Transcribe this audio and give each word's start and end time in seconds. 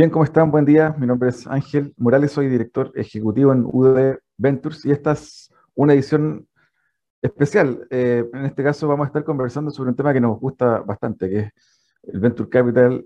Bien, 0.00 0.08
¿cómo 0.08 0.24
están? 0.24 0.50
Buen 0.50 0.64
día. 0.64 0.96
Mi 0.98 1.06
nombre 1.06 1.28
es 1.28 1.46
Ángel 1.46 1.92
Morales, 1.98 2.32
soy 2.32 2.48
director 2.48 2.90
ejecutivo 2.94 3.52
en 3.52 3.66
UD 3.66 4.16
Ventures 4.38 4.86
y 4.86 4.92
esta 4.92 5.12
es 5.12 5.52
una 5.74 5.92
edición 5.92 6.48
especial. 7.20 7.86
Eh, 7.90 8.24
en 8.32 8.46
este 8.46 8.64
caso 8.64 8.88
vamos 8.88 9.04
a 9.04 9.08
estar 9.08 9.24
conversando 9.24 9.70
sobre 9.70 9.90
un 9.90 9.96
tema 9.96 10.14
que 10.14 10.20
nos 10.22 10.40
gusta 10.40 10.78
bastante, 10.78 11.28
que 11.28 11.38
es 11.40 11.52
el 12.04 12.18
Venture 12.18 12.48
Capital, 12.48 13.04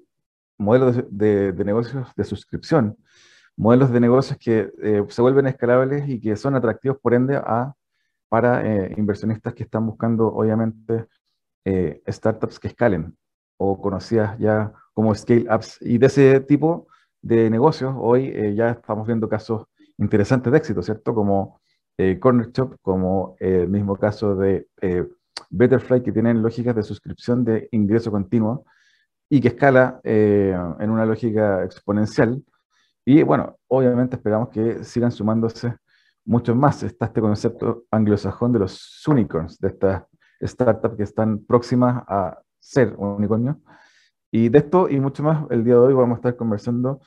modelos 0.56 1.02
de, 1.10 1.52
negocios 1.64 2.06
de 2.14 2.22
suscripción, 2.22 2.96
modelos 3.56 3.90
de 3.90 3.98
negocios 3.98 4.38
que 4.38 4.72
eh, 4.80 5.04
se 5.08 5.20
vuelven 5.20 5.48
escalables 5.48 6.08
y 6.08 6.20
que 6.20 6.36
son 6.36 6.54
atractivos, 6.54 6.98
por 7.02 7.12
ende, 7.12 7.34
a, 7.34 7.74
para 8.28 8.64
eh, 8.64 8.94
inversionistas 8.96 9.52
que 9.52 9.64
están 9.64 9.84
buscando, 9.84 10.28
obviamente, 10.28 11.06
startups 12.06 12.60
que 12.60 12.68
escalen 12.68 13.16
o 13.56 13.80
conocidas 13.80 14.38
ya 14.38 14.72
como 14.94 15.14
scale-ups. 15.14 15.78
Y 15.82 15.98
de 15.98 16.06
ese 16.06 16.40
tipo 16.40 16.86
de 17.20 17.50
negocios, 17.50 17.94
hoy 17.98 18.28
eh, 18.28 18.54
ya 18.54 18.70
estamos 18.70 19.06
viendo 19.06 19.28
casos 19.28 19.66
interesantes 19.98 20.50
de 20.50 20.58
éxito, 20.58 20.82
¿cierto? 20.82 21.14
Como 21.14 21.60
eh, 21.98 22.18
Corner 22.18 22.50
Shop, 22.52 22.76
como 22.80 23.36
eh, 23.40 23.62
el 23.62 23.68
mismo 23.68 23.96
caso 23.96 24.34
de 24.36 24.68
Betterfly, 25.50 26.02
que 26.02 26.12
tienen 26.12 26.42
lógicas 26.42 26.74
de 26.74 26.82
suscripción 26.82 27.44
de 27.44 27.68
ingreso 27.72 28.10
continuo 28.10 28.64
y 29.28 29.40
que 29.40 29.48
escala 29.48 30.00
en 30.04 30.90
una 30.90 31.06
lógica 31.06 31.64
exponencial. 31.64 32.42
Y 33.04 33.22
bueno, 33.22 33.56
obviamente 33.68 34.16
esperamos 34.16 34.50
que 34.50 34.84
sigan 34.84 35.10
sumándose 35.10 35.74
muchos 36.24 36.56
más. 36.56 36.82
Está 36.82 37.06
este 37.06 37.20
concepto 37.20 37.84
anglosajón 37.90 38.52
de 38.52 38.60
los 38.60 39.02
unicorns, 39.06 39.58
de 39.58 39.68
estas 39.68 40.04
startups 40.42 40.96
que 40.96 41.02
están 41.02 41.44
próximas 41.44 42.04
a 42.06 42.38
ser 42.58 42.94
unicornio. 42.96 43.60
Y 44.34 44.48
de 44.48 44.58
esto 44.58 44.88
y 44.90 44.98
mucho 44.98 45.22
más, 45.22 45.48
el 45.50 45.62
día 45.62 45.74
de 45.74 45.78
hoy 45.78 45.94
vamos 45.94 46.16
a 46.16 46.18
estar 46.18 46.34
conversando 46.34 47.00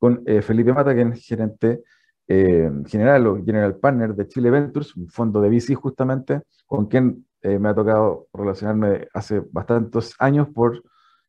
con 0.00 0.20
eh, 0.26 0.42
Felipe 0.42 0.72
Mata, 0.72 0.92
que 0.92 1.02
es 1.02 1.24
gerente 1.24 1.84
eh, 2.26 2.68
general 2.88 3.24
o 3.28 3.36
general 3.36 3.76
partner 3.76 4.16
de 4.16 4.26
Chile 4.26 4.50
Ventures, 4.50 4.96
un 4.96 5.08
fondo 5.08 5.40
de 5.40 5.48
VC 5.48 5.76
justamente, 5.76 6.42
con 6.66 6.86
quien 6.86 7.24
eh, 7.40 7.56
me 7.60 7.68
ha 7.68 7.74
tocado 7.76 8.26
relacionarme 8.34 9.06
hace 9.14 9.44
bastantes 9.52 10.12
años 10.18 10.48
por 10.52 10.82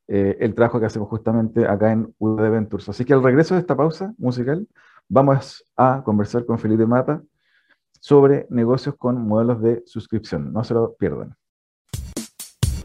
el 0.08 0.56
trabajo 0.56 0.80
que 0.80 0.88
hacemos 0.88 1.08
justamente 1.08 1.68
acá 1.68 1.92
en 1.92 2.14
UD 2.18 2.42
Ventures. 2.50 2.90
Así 2.90 3.06
que 3.06 3.14
al 3.14 3.24
regreso 3.24 3.54
de 3.54 3.62
esta 3.62 3.78
pausa 3.78 4.12
musical, 4.18 4.68
vamos 5.08 5.64
a 5.78 6.02
conversar 6.04 6.48
con 6.48 6.58
Felipe 6.58 6.88
Mata 6.88 7.22
sobre 8.02 8.48
negocios 8.50 8.96
con 8.98 9.22
modelos 9.28 9.62
de 9.62 9.84
suscripción. 9.86 10.52
No 10.52 10.64
se 10.64 10.74
lo 10.74 10.96
pierdan. 10.96 11.36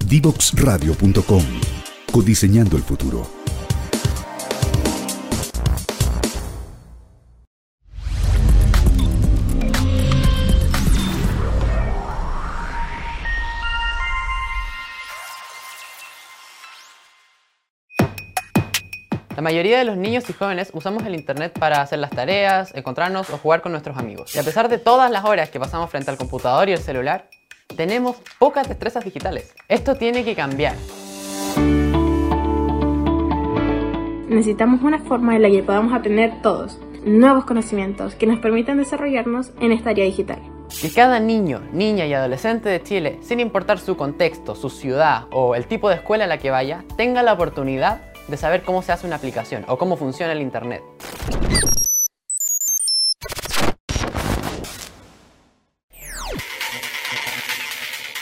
Divoxradio.com 0.07 1.78
Codiseñando 2.19 2.77
el 2.77 2.83
futuro. 2.83 3.25
La 19.37 19.41
mayoría 19.41 19.79
de 19.79 19.85
los 19.85 19.97
niños 19.97 20.29
y 20.29 20.33
jóvenes 20.33 20.71
usamos 20.73 21.07
el 21.07 21.15
Internet 21.15 21.57
para 21.57 21.83
hacer 21.83 22.01
las 22.01 22.11
tareas, 22.11 22.75
encontrarnos 22.75 23.31
o 23.31 23.39
jugar 23.39 23.63
con 23.63 23.71
nuestros 23.71 23.97
amigos. 23.97 24.35
Y 24.35 24.41
a 24.41 24.43
pesar 24.43 24.69
de 24.69 24.79
todas 24.79 25.09
las 25.13 25.25
horas 25.25 25.51
que 25.51 25.61
pasamos 25.61 25.89
frente 25.89 26.11
al 26.11 26.17
computador 26.17 26.69
y 26.69 26.73
el 26.73 26.81
celular, 26.81 27.31
tenemos 27.77 28.17
pocas 28.41 28.69
destrezas 28.69 29.05
digitales. 29.05 29.55
Esto 29.69 29.95
tiene 29.95 30.25
que 30.25 30.35
cambiar. 30.35 30.75
Necesitamos 34.29 34.83
una 34.83 34.99
forma 34.99 35.37
en 35.37 35.43
la 35.43 35.51
que 35.51 35.63
podamos 35.63 35.93
aprender 35.93 36.43
todos 36.43 36.79
nuevos 37.05 37.45
conocimientos 37.45 38.15
que 38.15 38.27
nos 38.27 38.41
permitan 38.41 38.77
desarrollarnos 38.77 39.53
en 39.61 39.73
esta 39.73 39.91
área 39.91 40.05
digital. 40.05 40.41
Que 40.81 40.91
cada 40.91 41.19
niño, 41.19 41.63
niña 41.73 42.07
y 42.07 42.13
adolescente 42.13 42.69
de 42.69 42.83
Chile, 42.83 43.19
sin 43.23 43.41
importar 43.41 43.79
su 43.79 43.97
contexto, 43.97 44.55
su 44.55 44.69
ciudad 44.69 45.25
o 45.33 45.55
el 45.55 45.67
tipo 45.67 45.89
de 45.89 45.97
escuela 45.97 46.25
a 46.25 46.29
la 46.29 46.39
que 46.39 46.51
vaya, 46.51 46.85
tenga 46.97 47.23
la 47.23 47.33
oportunidad 47.33 48.03
de 48.29 48.37
saber 48.37 48.63
cómo 48.63 48.83
se 48.83 48.93
hace 48.93 49.07
una 49.07 49.17
aplicación 49.17 49.65
o 49.69 49.79
cómo 49.79 49.97
funciona 49.97 50.33
el 50.33 50.43
Internet. 50.43 50.83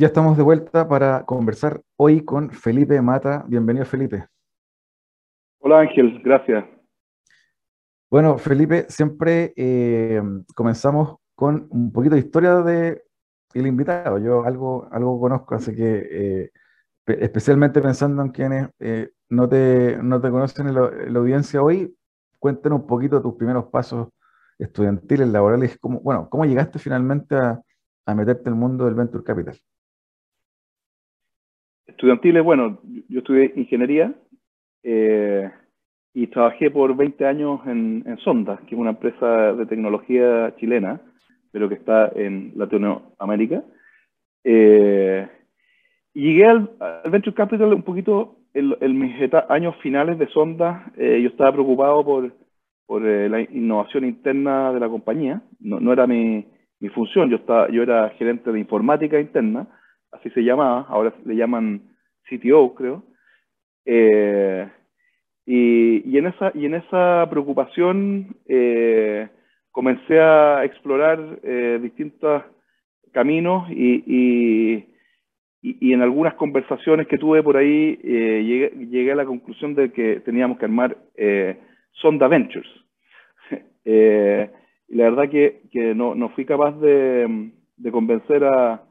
ya 0.00 0.06
estamos 0.06 0.34
de 0.34 0.42
vuelta 0.42 0.88
para 0.88 1.26
conversar 1.26 1.82
hoy 1.98 2.24
con 2.24 2.48
Felipe 2.48 3.02
Mata. 3.02 3.44
Bienvenido, 3.46 3.84
Felipe. 3.84 4.24
Hola, 5.58 5.80
Ángel. 5.80 6.22
Gracias. 6.24 6.64
Bueno, 8.10 8.38
Felipe, 8.38 8.86
siempre 8.88 9.52
eh, 9.56 10.22
comenzamos 10.54 11.16
con 11.34 11.68
un 11.68 11.92
poquito 11.92 12.14
de 12.14 12.22
historia 12.22 12.62
de 12.62 13.02
el 13.52 13.66
invitado. 13.66 14.16
Yo 14.16 14.42
algo, 14.42 14.88
algo 14.90 15.20
conozco, 15.20 15.54
así 15.54 15.76
que 15.76 16.08
eh, 16.10 16.50
especialmente 17.06 17.82
pensando 17.82 18.22
en 18.22 18.30
quienes 18.30 18.70
eh, 18.78 19.10
no, 19.28 19.50
te, 19.50 19.98
no 20.02 20.18
te 20.18 20.30
conocen 20.30 20.68
en 20.68 20.76
la, 20.76 21.20
audiencia 21.20 21.62
hoy, 21.62 21.94
cuéntanos 22.38 22.80
un 22.80 22.86
poquito 22.86 23.20
tus 23.20 23.34
primeros 23.34 23.66
pasos 23.66 24.08
estudiantiles, 24.58 25.28
laborales, 25.28 25.76
cómo, 25.78 26.00
bueno, 26.00 26.26
cómo 26.30 26.46
llegaste 26.46 26.78
finalmente 26.78 27.36
a, 27.36 27.60
a 28.06 28.14
meterte 28.14 28.48
en 28.48 28.54
el 28.54 28.60
mundo 28.60 28.86
del 28.86 28.94
Venture 28.94 29.24
Capital 29.24 29.60
estudiantiles, 31.90 32.42
bueno, 32.42 32.80
yo 33.08 33.18
estudié 33.18 33.52
ingeniería 33.56 34.12
eh, 34.82 35.50
y 36.14 36.26
trabajé 36.28 36.70
por 36.70 36.96
20 36.96 37.26
años 37.26 37.60
en, 37.66 38.16
Sonda, 38.24 38.58
que 38.66 38.74
es 38.74 38.80
una 38.80 38.90
empresa 38.90 39.52
de 39.52 39.66
tecnología 39.66 40.54
chilena, 40.56 41.00
pero 41.52 41.68
que 41.68 41.74
está 41.76 42.10
en 42.14 42.52
Latinoamérica. 42.56 43.62
Eh, 44.44 45.28
llegué 46.14 46.46
al, 46.46 46.70
Venture 47.10 47.34
Capital 47.34 47.74
un 47.74 47.82
poquito 47.82 48.38
en, 48.54 48.98
mis 48.98 49.14
años 49.48 49.76
finales 49.82 50.18
de 50.18 50.28
Sonda. 50.28 50.92
Eh, 50.96 51.20
yo 51.22 51.28
estaba 51.28 51.52
preocupado 51.52 52.04
por, 52.04 52.32
por 52.86 53.02
la 53.02 53.40
innovación 53.40 54.04
interna 54.04 54.72
de 54.72 54.80
la 54.80 54.88
compañía. 54.88 55.42
No, 55.60 55.92
era 55.92 56.06
mi, 56.06 56.46
mi 56.80 56.88
función, 56.88 57.30
yo, 57.30 57.36
estaba, 57.36 57.68
yo 57.70 57.82
era 57.82 58.10
gerente 58.10 58.50
de 58.50 58.58
informática 58.58 59.20
interna 59.20 59.68
así 60.12 60.30
se 60.30 60.42
llamaba, 60.42 60.86
ahora 60.88 61.12
le 61.24 61.36
llaman 61.36 61.82
CTO, 62.28 62.74
creo. 62.74 63.02
Eh, 63.84 64.68
y, 65.46 66.16
en 66.16 66.26
esa, 66.26 66.52
y 66.54 66.66
en 66.66 66.74
esa 66.74 67.26
preocupación 67.28 68.36
eh, 68.46 69.28
comencé 69.72 70.20
a 70.20 70.64
explorar 70.64 71.40
eh, 71.42 71.78
distintos 71.82 72.42
caminos 73.12 73.68
y, 73.70 74.86
en 75.62 76.00
algunas 76.00 76.34
conversaciones 76.34 77.06
que 77.06 77.18
tuve 77.18 77.42
por 77.42 77.56
ahí 77.56 77.96
llegué, 77.96 79.12
a 79.12 79.16
la 79.16 79.26
conclusión 79.26 79.74
de 79.74 79.92
que 79.92 80.20
teníamos 80.20 80.58
que 80.58 80.64
armar 80.64 80.96
Sonda 81.92 82.28
Ventures. 82.28 82.70
y 83.84 84.96
la 84.96 85.10
verdad 85.10 85.28
que, 85.28 85.94
no, 85.94 86.28
fui 86.30 86.46
capaz 86.46 86.72
de 86.80 87.90
convencer 87.90 88.44
a, 88.44 88.82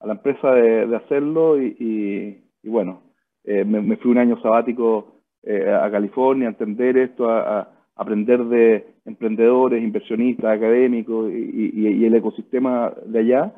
a 0.00 0.06
la 0.06 0.14
empresa 0.14 0.52
de, 0.52 0.96
hacerlo 0.96 1.60
y, 1.60 2.40
bueno, 2.64 3.02
eh, 3.44 3.64
me, 3.64 3.96
fui 3.96 4.10
un 4.10 4.18
año 4.18 4.40
sabático 4.40 5.22
eh, 5.42 5.70
a 5.70 5.90
California 5.90 6.48
a 6.48 6.50
entender 6.50 6.96
esto, 6.98 7.30
a, 7.30 7.72
aprender 7.96 8.44
de 8.44 8.86
emprendedores, 9.04 9.82
inversionistas, 9.82 10.56
académicos 10.56 11.32
y, 11.32 12.04
el 12.04 12.14
ecosistema 12.14 12.92
de 13.04 13.18
allá. 13.18 13.52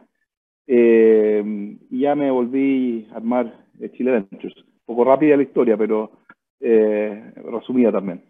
Eh, 0.67 1.77
y 1.91 2.01
ya 2.01 2.15
me 2.15 2.31
volví 2.31 3.07
a 3.13 3.17
armar 3.17 3.67
Chile 3.93 4.13
Ventures. 4.13 4.55
Poco 4.87 5.05
rápida 5.05 5.37
la 5.37 5.43
historia, 5.43 5.77
pero 5.77 6.13
resumida 6.59 7.93
también. 7.93 8.23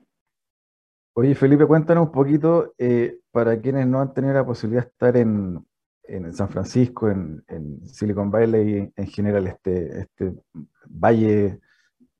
Oye, 1.14 1.34
Felipe, 1.34 1.66
cuéntanos 1.66 2.06
un 2.06 2.12
poquito, 2.12 2.72
para 3.30 3.60
quienes 3.60 3.86
no 3.86 4.00
han 4.00 4.12
tenido 4.12 4.34
la 4.34 4.46
posibilidad 4.46 4.82
de 4.82 4.88
estar 4.88 5.16
en, 5.16 5.60
en 6.10 6.32
San 6.32 6.48
Francisco, 6.48 7.08
en, 7.08 7.42
Silicon 7.86 8.30
Valley, 8.30 8.92
en 8.94 9.06
general, 9.06 9.46
este, 9.46 10.00
este 10.00 10.34
valle 10.86 11.60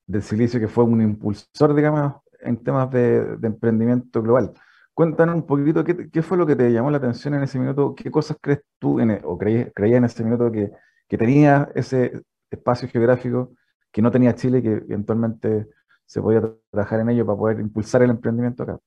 del 0.06 0.22
silicio 0.22 0.60
que 0.60 0.68
fue 0.68 0.84
un 0.84 1.00
impulsor, 1.02 1.74
digamos, 1.74 2.14
en 2.40 2.62
temas 2.62 2.90
de, 2.90 3.38
emprendimiento 3.42 4.22
global. 4.22 4.52
cuéntanos 4.94 5.34
un 5.34 5.46
poquito 5.46 5.84
qué, 5.84 6.22
fue 6.22 6.36
lo 6.36 6.46
que 6.46 6.56
te 6.56 6.72
llamó 6.72 6.90
la 6.90 6.98
atención 6.98 7.34
en 7.34 7.42
ese 7.42 7.58
minuto, 7.58 7.94
qué 7.94 8.10
cosas 8.10 8.36
crees 8.40 8.62
tú 8.78 9.00
en, 9.00 9.10
e, 9.10 9.20
o 9.24 9.36
creías, 9.38 9.70
en 9.76 10.04
ese 10.04 10.24
minuto 10.24 10.50
que, 10.50 10.70
que 11.08 11.18
tenía 11.18 11.70
ese 11.74 12.22
espacio 12.50 12.88
geográfico 12.88 13.52
que 13.92 14.02
no 14.02 14.10
tenía 14.10 14.34
Chile 14.34 14.58
y 14.58 14.62
que 14.62 14.72
eventualmente 14.72 15.66
se 16.06 16.20
podía 16.20 16.42
trabajar 16.70 17.00
en 17.00 17.10
ello 17.10 17.26
para 17.26 17.38
poder 17.38 17.60
impulsar 17.60 18.02
el 18.02 18.10
emprendimiento 18.10 18.62
acá. 18.62 18.78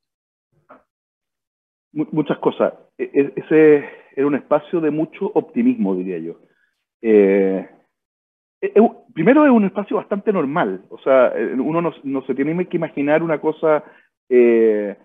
Muchas 1.92 2.38
cosas. 2.40 2.74
E, 2.98 3.04
e, 3.14 3.34
ese 3.36 4.03
era 4.16 4.28
un 4.28 4.36
espacio 4.36 4.80
de 4.82 4.92
mucho 4.92 5.32
optimismo, 5.34 5.96
diría 5.96 6.20
yo. 6.20 6.40
Eh, 7.02 7.68
e, 8.62 8.72
primero 9.14 9.46
es 9.46 9.52
un 9.52 9.66
espacio 9.66 9.98
bastante 9.98 10.32
normal, 10.32 10.86
o 10.90 10.98
sea, 11.00 11.28
eh, 11.36 11.54
uno 11.54 11.82
no, 11.82 12.22
se 12.26 12.36
tiene 12.36 12.66
que 12.68 12.78
imaginar 12.78 13.22
una 13.24 13.40
cosa 13.40 13.84
eh, 14.30 14.96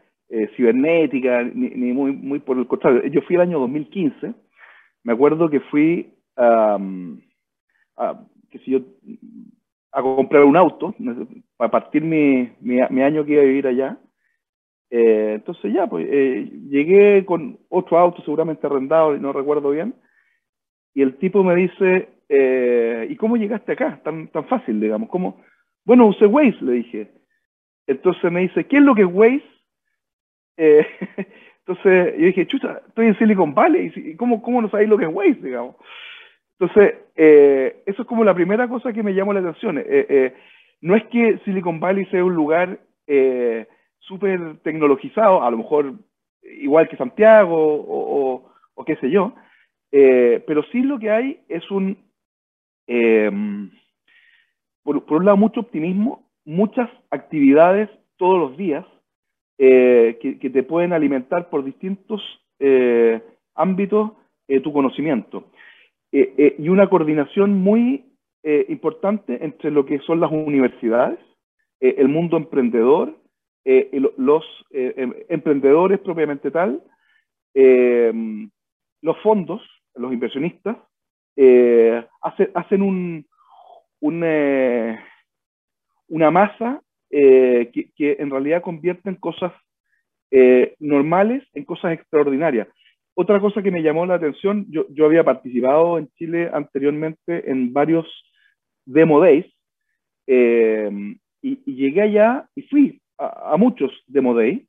cibernética, 0.57 1.43
ni, 1.43 1.93
muy, 1.93 2.13
muy 2.13 2.39
por 2.39 2.59
el 2.59 2.67
contrario. 2.67 3.03
Yo 3.07 3.23
fui 3.23 3.37
el 3.37 3.43
año 3.43 3.59
2015, 3.61 4.35
me 5.05 5.13
acuerdo 5.13 5.49
que 5.49 5.61
fui 5.61 6.15
a, 6.37 6.79
comprar 9.93 10.45
un 10.45 10.57
auto, 10.57 10.95
para 11.57 11.71
partir 11.71 12.03
mi, 12.03 12.51
mi, 12.61 13.03
año 13.03 13.25
que 13.25 13.33
iba 13.33 13.43
a 13.43 13.47
vivir 13.47 13.67
allá. 13.67 13.99
Eh, 14.91 15.33
entonces 15.35 15.73
ya, 15.73 15.87
pues 15.87 16.07
eh, 16.11 16.51
llegué 16.69 17.25
con 17.25 17.59
otro 17.69 17.99
auto 17.99 18.23
seguramente 18.23 18.67
arrendado, 18.67 19.17
no 19.19 19.33
recuerdo 19.33 19.71
bien, 19.71 19.95
y 20.95 21.03
el 21.03 21.17
tipo 21.19 21.45
me 21.45 21.55
dice, 21.55 22.09
eh, 22.29 23.07
¿y 23.11 23.17
cómo 23.17 23.37
llegaste 23.37 23.73
acá? 23.73 24.01
Tan, 24.03 24.29
tan 24.29 24.45
fácil, 24.47 24.81
digamos. 24.81 25.09
¿Cómo? 25.09 25.41
Bueno, 25.85 26.07
usé 26.07 26.27
Waze, 26.27 26.59
le 26.61 26.73
dije. 26.73 27.09
Entonces 27.87 28.33
me 28.33 28.41
dice, 28.41 28.65
¿qué 28.65 28.77
es 28.77 28.83
lo 28.83 28.95
que 28.95 29.03
es 29.03 29.09
Waze? 29.11 29.45
entonces 30.59 32.15
yo 32.19 32.27
dije, 32.27 32.47
chucha, 32.47 32.83
estoy 32.89 33.07
en 33.07 33.19
Silicon 33.19 33.55
Valley, 33.55 33.93
¿y 33.95 34.17
cómo, 34.17 34.43
cómo 34.43 34.61
no 34.61 34.69
sabéis 34.69 34.89
lo 34.89 34.99
que 34.99 35.05
es 35.05 35.15
Waze, 35.15 35.41
digamos? 35.41 35.77
Entonces, 36.59 36.95
eh, 37.15 37.83
eso 37.87 38.03
es 38.03 38.09
como 38.09 38.25
la 38.25 38.35
primera 38.35 38.67
cosa 38.69 38.93
que 38.93 39.03
me 39.03 39.15
llamó 39.15 39.33
la 39.33 39.41
atención. 39.41 39.79
Eh, 39.79 39.85
eh, 39.87 40.35
no 40.81 40.97
es 40.97 41.05
que 41.05 41.39
Silicon 41.45 41.79
Valley 41.79 42.05
sea 42.07 42.25
un 42.25 42.35
lugar 42.35 42.81
súper 44.09 44.59
tecnologizado, 44.63 45.43
a 45.43 45.51
lo 45.51 45.59
mejor 45.59 45.93
igual 46.43 46.89
que 46.89 46.97
Santiago 46.97 47.55
o, 47.57 48.85
qué 48.87 48.97
sé 48.97 49.11
yo, 49.11 49.35
pero 49.91 50.63
sí 50.73 50.83
lo 50.83 50.99
que 50.99 51.11
hay 51.11 51.41
es 51.49 51.71
un, 51.71 51.99
por, 54.83 55.05
un 55.11 55.25
lado, 55.25 55.37
mucho 55.37 55.61
optimismo, 55.61 56.27
muchas 56.47 56.89
actividades 57.11 57.91
todos 58.17 58.39
los 58.39 58.57
días 58.57 58.87
que, 59.59 60.39
que, 60.41 60.51
te 60.51 60.63
pueden 60.63 60.95
alimentar 60.95 61.51
por 61.51 61.65
distintos 61.65 62.23
ámbitos 63.55 64.13
tu 64.63 64.73
conocimiento. 64.73 65.45
Eh, 66.11 66.35
eh, 66.39 66.57
y 66.59 66.69
una 66.71 66.89
coordinación 66.89 67.61
muy 67.61 68.05
eh, 68.43 68.65
importante 68.69 69.45
entre 69.45 69.71
lo 69.71 69.85
que 69.85 69.99
son 70.01 70.21
las 70.21 70.33
universidades, 70.33 71.19
el 71.81 72.09
mundo 72.09 72.37
emprendedor, 72.37 73.15
los 74.17 74.45
em, 74.71 75.13
emprendedores 75.29 76.01
propiamente 76.01 76.51
tal, 76.51 76.83
los 77.55 79.19
fondos, 79.23 79.63
los 79.95 80.13
inversionistas, 80.13 80.77
hacen 82.55 82.83
un, 82.83 83.27
una 84.01 85.01
masa 86.31 86.83
que, 87.11 88.17
en 88.19 88.31
realidad 88.31 88.63
convierte 88.63 89.11
en 89.11 89.17
cosas 89.17 89.53
normales 90.79 91.45
en 91.55 91.65
cosas 91.65 91.93
extraordinarias. 91.93 92.69
Otra 93.21 93.41
cosa 93.41 93.65
que 93.65 93.73
me 93.73 93.83
llamó 93.83 94.07
la 94.07 94.15
atención, 94.15 94.65
yo, 94.71 94.87
había 95.05 95.25
participado 95.25 95.99
en 95.99 96.07
Chile 96.11 96.51
anteriormente 96.53 97.51
en 97.51 97.73
varios 97.73 98.07
Demo 98.87 99.19
Days 99.19 99.45
eh, 100.29 100.89
y, 101.43 101.57
llegué 101.65 102.03
allá 102.03 102.49
y 102.55 102.63
fui 102.63 103.03
a, 103.19 103.57
muchos 103.57 103.91
Demo 104.07 104.35
Days 104.35 104.63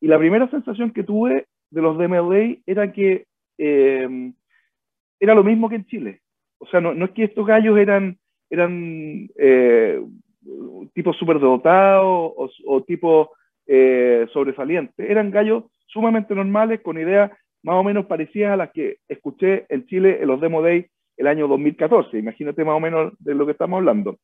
y 0.00 0.06
la 0.06 0.18
primera 0.18 0.48
sensación 0.50 0.92
que 0.92 1.02
tuve 1.02 1.46
de 1.70 1.82
los 1.82 1.98
Demo 1.98 2.30
Days 2.30 2.58
era 2.66 2.92
que 2.92 3.26
eh, 3.58 4.32
era 5.20 5.34
lo 5.34 5.44
mismo 5.44 5.68
que 5.68 5.76
en 5.76 5.86
Chile. 5.86 6.20
O 6.58 6.66
sea, 6.66 6.80
no, 6.80 6.94
no 6.94 7.06
es 7.06 7.10
que 7.12 7.24
estos 7.24 7.46
gallos 7.46 7.78
eran, 7.78 8.18
eran 8.50 9.28
eh, 9.36 10.02
tipos 10.94 11.16
superdotados 11.16 12.06
o, 12.06 12.50
o 12.66 12.82
tipos 12.82 13.28
eh, 13.66 14.26
sobresalientes, 14.32 15.08
eran 15.08 15.30
gallos 15.30 15.64
sumamente 15.86 16.34
normales 16.34 16.80
con 16.80 16.98
ideas 16.98 17.30
más 17.62 17.76
o 17.76 17.84
menos 17.84 18.06
parecidas 18.06 18.52
a 18.52 18.56
las 18.56 18.72
que 18.72 18.96
escuché 19.08 19.66
en 19.68 19.86
Chile 19.86 20.18
en 20.20 20.28
los 20.28 20.40
Demo 20.40 20.62
Days 20.62 20.86
el 21.16 21.26
año 21.26 21.46
2014. 21.46 22.18
Imagínate 22.18 22.64
más 22.64 22.76
o 22.76 22.80
menos 22.80 23.12
de 23.20 23.34
lo 23.34 23.46
que 23.46 23.52
estamos 23.52 23.78
hablando. 23.78 24.18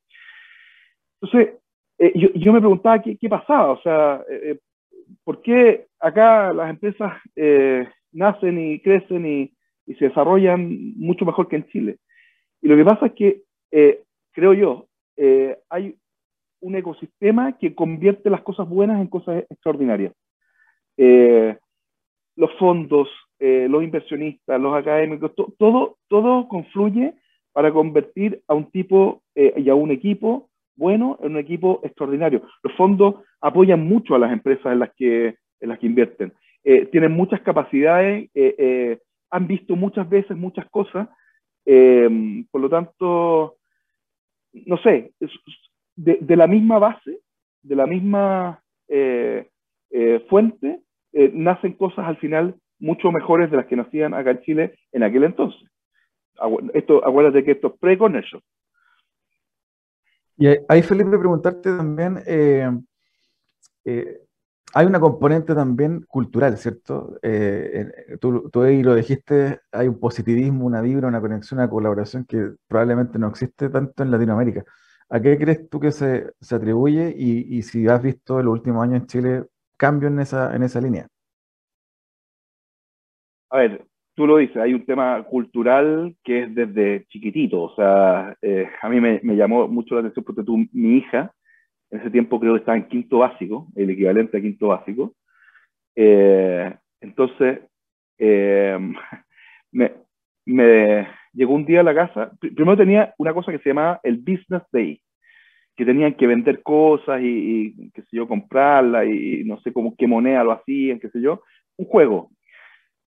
Entonces, 1.20 1.54
eh, 1.98 2.12
yo, 2.34 2.52
me 2.52 2.60
preguntaba 2.60 3.02
qué, 3.02 3.28
pasaba, 3.28 3.72
o 3.72 3.82
sea, 3.82 4.22
eh, 4.30 4.52
eh, 4.52 4.58
¿por 5.24 5.42
qué 5.42 5.86
acá 5.98 6.52
las 6.52 6.70
empresas 6.70 7.12
nacen 8.12 8.58
y 8.58 8.80
crecen 8.80 9.26
y, 9.26 9.52
se 9.98 10.08
desarrollan 10.08 10.96
mucho 10.96 11.24
mejor 11.24 11.48
que 11.48 11.56
en 11.56 11.66
Chile? 11.68 11.96
Y 12.60 12.68
lo 12.68 12.76
que 12.76 12.84
pasa 12.84 13.06
es 13.06 13.12
que, 13.12 13.42
creo 14.32 14.52
yo, 14.54 14.86
hay 15.70 15.96
un 16.60 16.76
ecosistema 16.76 17.56
que 17.58 17.74
convierte 17.74 18.30
las 18.30 18.42
cosas 18.42 18.68
buenas 18.68 19.00
en 19.00 19.08
cosas 19.08 19.44
extraordinarias. 19.50 20.12
los 20.96 22.52
fondos, 22.58 23.08
los 23.40 23.82
inversionistas, 23.82 24.60
los 24.60 24.74
académicos, 24.74 25.32
todo, 25.58 25.96
todo 26.08 26.48
confluye 26.48 27.14
para 27.52 27.72
convertir 27.72 28.42
a 28.46 28.54
un 28.54 28.70
tipo 28.70 29.22
y 29.34 29.68
a 29.68 29.74
un 29.74 29.90
equipo 29.90 30.48
bueno 30.78 31.18
en 31.20 31.32
un 31.32 31.38
equipo 31.38 31.80
extraordinario. 31.82 32.42
Los 32.62 32.72
fondos 32.74 33.16
apoyan 33.40 33.86
mucho 33.86 34.14
a 34.14 34.18
las 34.18 34.32
empresas 34.32 34.72
en 34.72 34.78
las 34.78 34.90
que, 34.96 35.34
en 35.60 35.68
las 35.68 35.78
que 35.78 35.86
invierten. 35.86 36.32
Eh, 36.64 36.86
tienen 36.86 37.12
muchas 37.12 37.40
capacidades, 37.42 38.30
han 39.30 39.46
visto 39.46 39.76
muchas 39.76 40.08
veces 40.08 40.36
muchas 40.36 40.68
cosas, 40.70 41.08
por 42.50 42.60
lo 42.60 42.68
tanto, 42.70 43.56
no 44.52 44.78
sé, 44.78 45.12
de, 45.96 46.36
la 46.36 46.46
misma 46.46 46.78
base, 46.78 47.18
de 47.62 47.76
la 47.76 47.86
misma 47.86 48.62
fuente, 50.28 50.80
nacen 51.12 51.72
cosas 51.74 52.06
al 52.06 52.16
final 52.16 52.54
mucho 52.80 53.10
mejores 53.10 53.50
de 53.50 53.56
las 53.56 53.66
que 53.66 53.76
nacían 53.76 54.14
acá 54.14 54.30
en 54.32 54.40
Chile 54.42 54.74
en 54.92 55.02
aquel 55.02 55.24
entonces. 55.24 55.68
Esto, 56.74 57.04
acuérdate 57.04 57.44
que 57.44 57.52
esto 57.52 57.68
es 57.68 57.80
pre 57.80 57.98
eso. 58.18 58.40
Y 60.38 60.46
ahí, 60.68 60.82
Felipe, 60.82 61.18
preguntarte 61.18 61.76
también, 61.76 62.22
eh, 62.26 62.70
eh, 63.84 64.20
hay 64.74 64.86
una 64.86 65.00
componente 65.00 65.54
también 65.54 66.02
cultural, 66.02 66.56
¿cierto? 66.58 67.18
Eh, 67.22 68.16
tú, 68.20 68.48
tú, 68.50 68.62
ahí 68.62 68.82
lo 68.82 68.94
dijiste, 68.94 69.60
hay 69.72 69.88
un 69.88 69.98
positivismo, 69.98 70.66
una 70.66 70.80
vibra, 70.80 71.08
una 71.08 71.20
conexión, 71.20 71.58
una 71.60 71.68
colaboración 71.68 72.24
que 72.24 72.52
probablemente 72.68 73.18
no 73.18 73.28
existe 73.28 73.68
tanto 73.70 74.02
en 74.02 74.10
Latinoamérica. 74.12 74.64
¿A 75.08 75.20
qué 75.20 75.38
crees 75.38 75.68
tú 75.68 75.80
que 75.80 75.90
se, 75.90 76.32
se 76.40 76.54
atribuye 76.54 77.14
y, 77.16 77.56
y, 77.58 77.62
si 77.62 77.88
has 77.88 78.02
visto 78.02 78.38
en 78.40 78.46
los 78.46 78.52
últimos 78.52 78.84
años 78.84 79.00
en 79.00 79.06
Chile 79.06 79.44
cambio 79.76 80.08
en 80.08 80.20
esa, 80.20 80.54
en 80.54 80.62
esa 80.62 80.80
línea? 80.80 81.08
a 83.50 83.56
ver, 83.58 83.86
tú 84.18 84.26
lo 84.26 84.38
dices, 84.38 84.56
hay 84.56 84.74
un 84.74 84.84
tema 84.84 85.22
cultural 85.22 86.12
que 86.24 86.42
es 86.42 86.52
desde 86.52 87.06
chiquitito, 87.06 87.62
o 87.62 87.74
sea, 87.76 88.36
eh, 88.42 88.68
a 88.82 88.88
mí 88.88 89.00
me, 89.00 89.20
llamó 89.36 89.68
mucho 89.68 89.94
la 89.94 90.00
atención 90.00 90.24
porque 90.24 90.42
tú, 90.42 90.66
mi 90.72 90.96
hija, 90.96 91.32
en 91.88 92.00
ese 92.00 92.10
tiempo 92.10 92.40
creo 92.40 92.54
que 92.54 92.58
estaba 92.58 92.76
en 92.76 92.88
quinto 92.88 93.18
básico, 93.18 93.68
el 93.76 93.90
equivalente 93.90 94.36
a 94.36 94.40
quinto 94.40 94.66
básico, 94.66 95.14
eh, 95.94 96.74
entonces 97.00 97.60
eh, 98.18 98.76
me, 99.70 101.06
llegó 101.32 101.54
un 101.54 101.64
día 101.64 101.78
a 101.78 101.84
la 101.84 101.94
casa, 101.94 102.32
primero 102.40 102.76
tenía 102.76 103.14
una 103.18 103.32
cosa 103.32 103.52
que 103.52 103.60
se 103.60 103.68
llamaba 103.68 104.00
el 104.02 104.16
Business 104.16 104.64
Day, 104.72 105.00
que 105.76 105.84
tenían 105.84 106.14
que 106.14 106.26
vender 106.26 106.64
cosas 106.64 107.22
y, 107.22 107.72
y 107.78 107.90
qué 107.92 108.02
sé 108.02 108.16
yo, 108.16 108.26
comprarla 108.26 109.04
y 109.04 109.44
no 109.44 109.60
sé 109.60 109.72
cómo 109.72 109.94
qué 109.96 110.08
moneda 110.08 110.42
lo 110.42 110.50
hacían, 110.50 110.98
qué 110.98 111.08
sé 111.08 111.20
yo, 111.20 111.42
un 111.76 111.86
juego. 111.86 112.32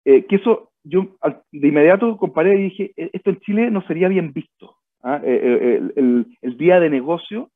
Eh, 0.03 0.25
que 0.25 0.37
eso 0.37 0.70
yo 0.83 1.17
de 1.51 1.67
inmediato 1.67 2.17
comparé 2.17 2.55
y 2.55 2.63
dije, 2.63 2.91
e-, 2.97 3.09
esto 3.13 3.29
en 3.29 3.39
Chile 3.39 3.71
no 3.71 3.81
sería 3.83 4.07
bien 4.07 4.33
visto. 4.33 4.77
¿ah? 5.03 5.19
Eh, 5.23 5.39
eh, 5.43 5.91
el, 5.95 6.57
día 6.57 6.79
de 6.79 6.89
negocio, 6.89 7.49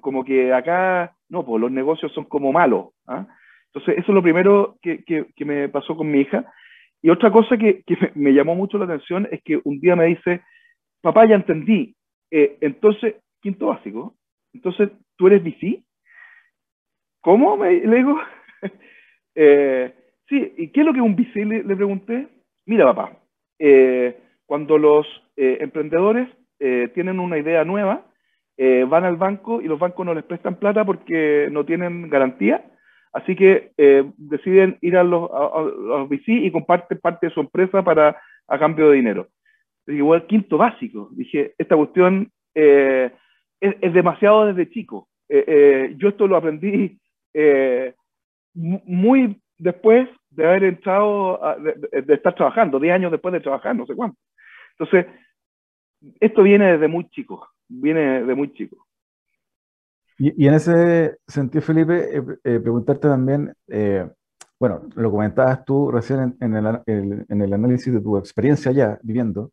como 0.00 0.24
que 0.24 0.52
acá, 0.52 1.14
no, 1.28 1.44
pues 1.44 1.60
los 1.60 1.70
negocios 1.70 2.12
son 2.12 2.24
como 2.24 2.52
malos. 2.52 2.90
¿ah? 3.06 3.26
Entonces, 3.66 3.98
eso 3.98 4.12
es 4.12 4.14
lo 4.14 4.22
primero 4.22 4.76
que, 4.82 5.04
que, 5.04 5.44
me 5.44 5.68
pasó 5.68 5.96
con 5.96 6.10
mi 6.10 6.20
hija. 6.20 6.44
Y 7.00 7.10
otra 7.10 7.30
cosa 7.30 7.56
que, 7.56 7.82
que, 7.82 7.96
me 8.14 8.32
llamó 8.32 8.54
mucho 8.54 8.78
la 8.78 8.84
atención 8.84 9.28
es 9.30 9.42
que 9.42 9.60
un 9.64 9.80
día 9.80 9.96
me 9.96 10.06
dice, 10.06 10.42
papá, 11.00 11.26
ya 11.26 11.34
entendí, 11.34 11.94
entonces, 12.30 13.16
quinto 13.40 13.66
básico, 13.66 14.14
entonces, 14.54 14.90
¿tú 15.16 15.26
eres 15.26 15.42
bici? 15.42 15.84
¿Cómo? 17.20 17.56
Me, 17.56 17.72
le 17.72 17.96
digo, 17.96 18.18
Eh, 19.34 19.94
sí, 20.32 20.54
¿y 20.56 20.68
qué 20.68 20.80
es 20.80 20.86
lo 20.86 20.94
que 20.94 21.00
un 21.02 21.14
VC 21.14 21.44
le, 21.44 21.76
pregunté? 21.76 22.28
Mira, 22.64 22.86
papá, 22.86 23.18
eh, 23.58 24.16
cuando 24.46 24.78
los 24.78 25.06
eh, 25.36 25.58
emprendedores 25.60 26.28
tienen 26.94 27.18
una 27.18 27.38
idea 27.38 27.64
nueva, 27.64 28.06
van 28.86 29.04
al 29.04 29.16
banco 29.16 29.60
y 29.60 29.66
los 29.66 29.80
bancos 29.80 30.06
no 30.06 30.14
les 30.14 30.22
prestan 30.22 30.60
plata 30.60 30.84
porque 30.84 31.48
no 31.50 31.64
tienen 31.64 32.08
garantía, 32.08 32.64
así 33.12 33.34
que 33.34 33.72
deciden 34.16 34.78
ir 34.80 34.96
a 34.96 35.02
los, 35.02 35.28
a, 35.32 36.04
VC 36.04 36.28
y 36.28 36.52
comparten 36.52 37.00
parte 37.00 37.26
de 37.26 37.32
su 37.32 37.40
empresa 37.40 37.82
para, 37.82 38.16
a 38.46 38.58
cambio 38.60 38.90
de 38.90 38.96
dinero. 38.96 39.26
Igual 39.88 40.28
quinto 40.28 40.56
básico, 40.56 41.08
dije, 41.10 41.52
esta 41.58 41.74
cuestión 41.74 42.30
es, 42.54 43.10
es, 43.60 43.92
demasiado 43.92 44.46
desde 44.46 44.70
chico. 44.70 45.08
yo 45.28 46.08
esto 46.10 46.28
lo 46.28 46.36
aprendí 46.36 46.96
muy 48.54 49.42
después 49.58 50.08
de 50.34 50.46
haber 50.46 50.64
entrado, 50.64 51.40
de, 51.58 52.14
estar 52.14 52.34
trabajando, 52.34 52.78
10 52.78 52.94
años 52.94 53.12
después 53.12 53.32
de 53.32 53.40
trabajar, 53.40 53.76
no 53.76 53.86
sé 53.86 53.94
cuánto. 53.94 54.18
Entonces, 54.78 55.06
esto 56.20 56.42
viene 56.42 56.72
desde 56.72 56.88
muy 56.88 57.08
chico, 57.10 57.48
viene 57.68 58.24
de 58.24 58.34
muy 58.34 58.52
chico. 58.52 58.86
Y, 60.18 60.46
en 60.46 60.54
ese 60.54 61.18
sentido, 61.26 61.62
Felipe, 61.62 62.16
eh, 62.16 62.22
eh, 62.44 62.60
preguntarte 62.60 63.08
también, 63.08 63.52
eh, 63.68 64.08
bueno, 64.58 64.82
lo 64.94 65.10
comentabas 65.10 65.64
tú 65.64 65.90
recién 65.90 66.36
en, 66.40 66.54
el, 66.54 66.80
en, 66.86 67.42
el, 67.42 67.52
análisis 67.52 67.92
de 67.92 68.00
tu 68.00 68.16
experiencia 68.16 68.70
allá 68.70 68.98
viviendo, 69.02 69.50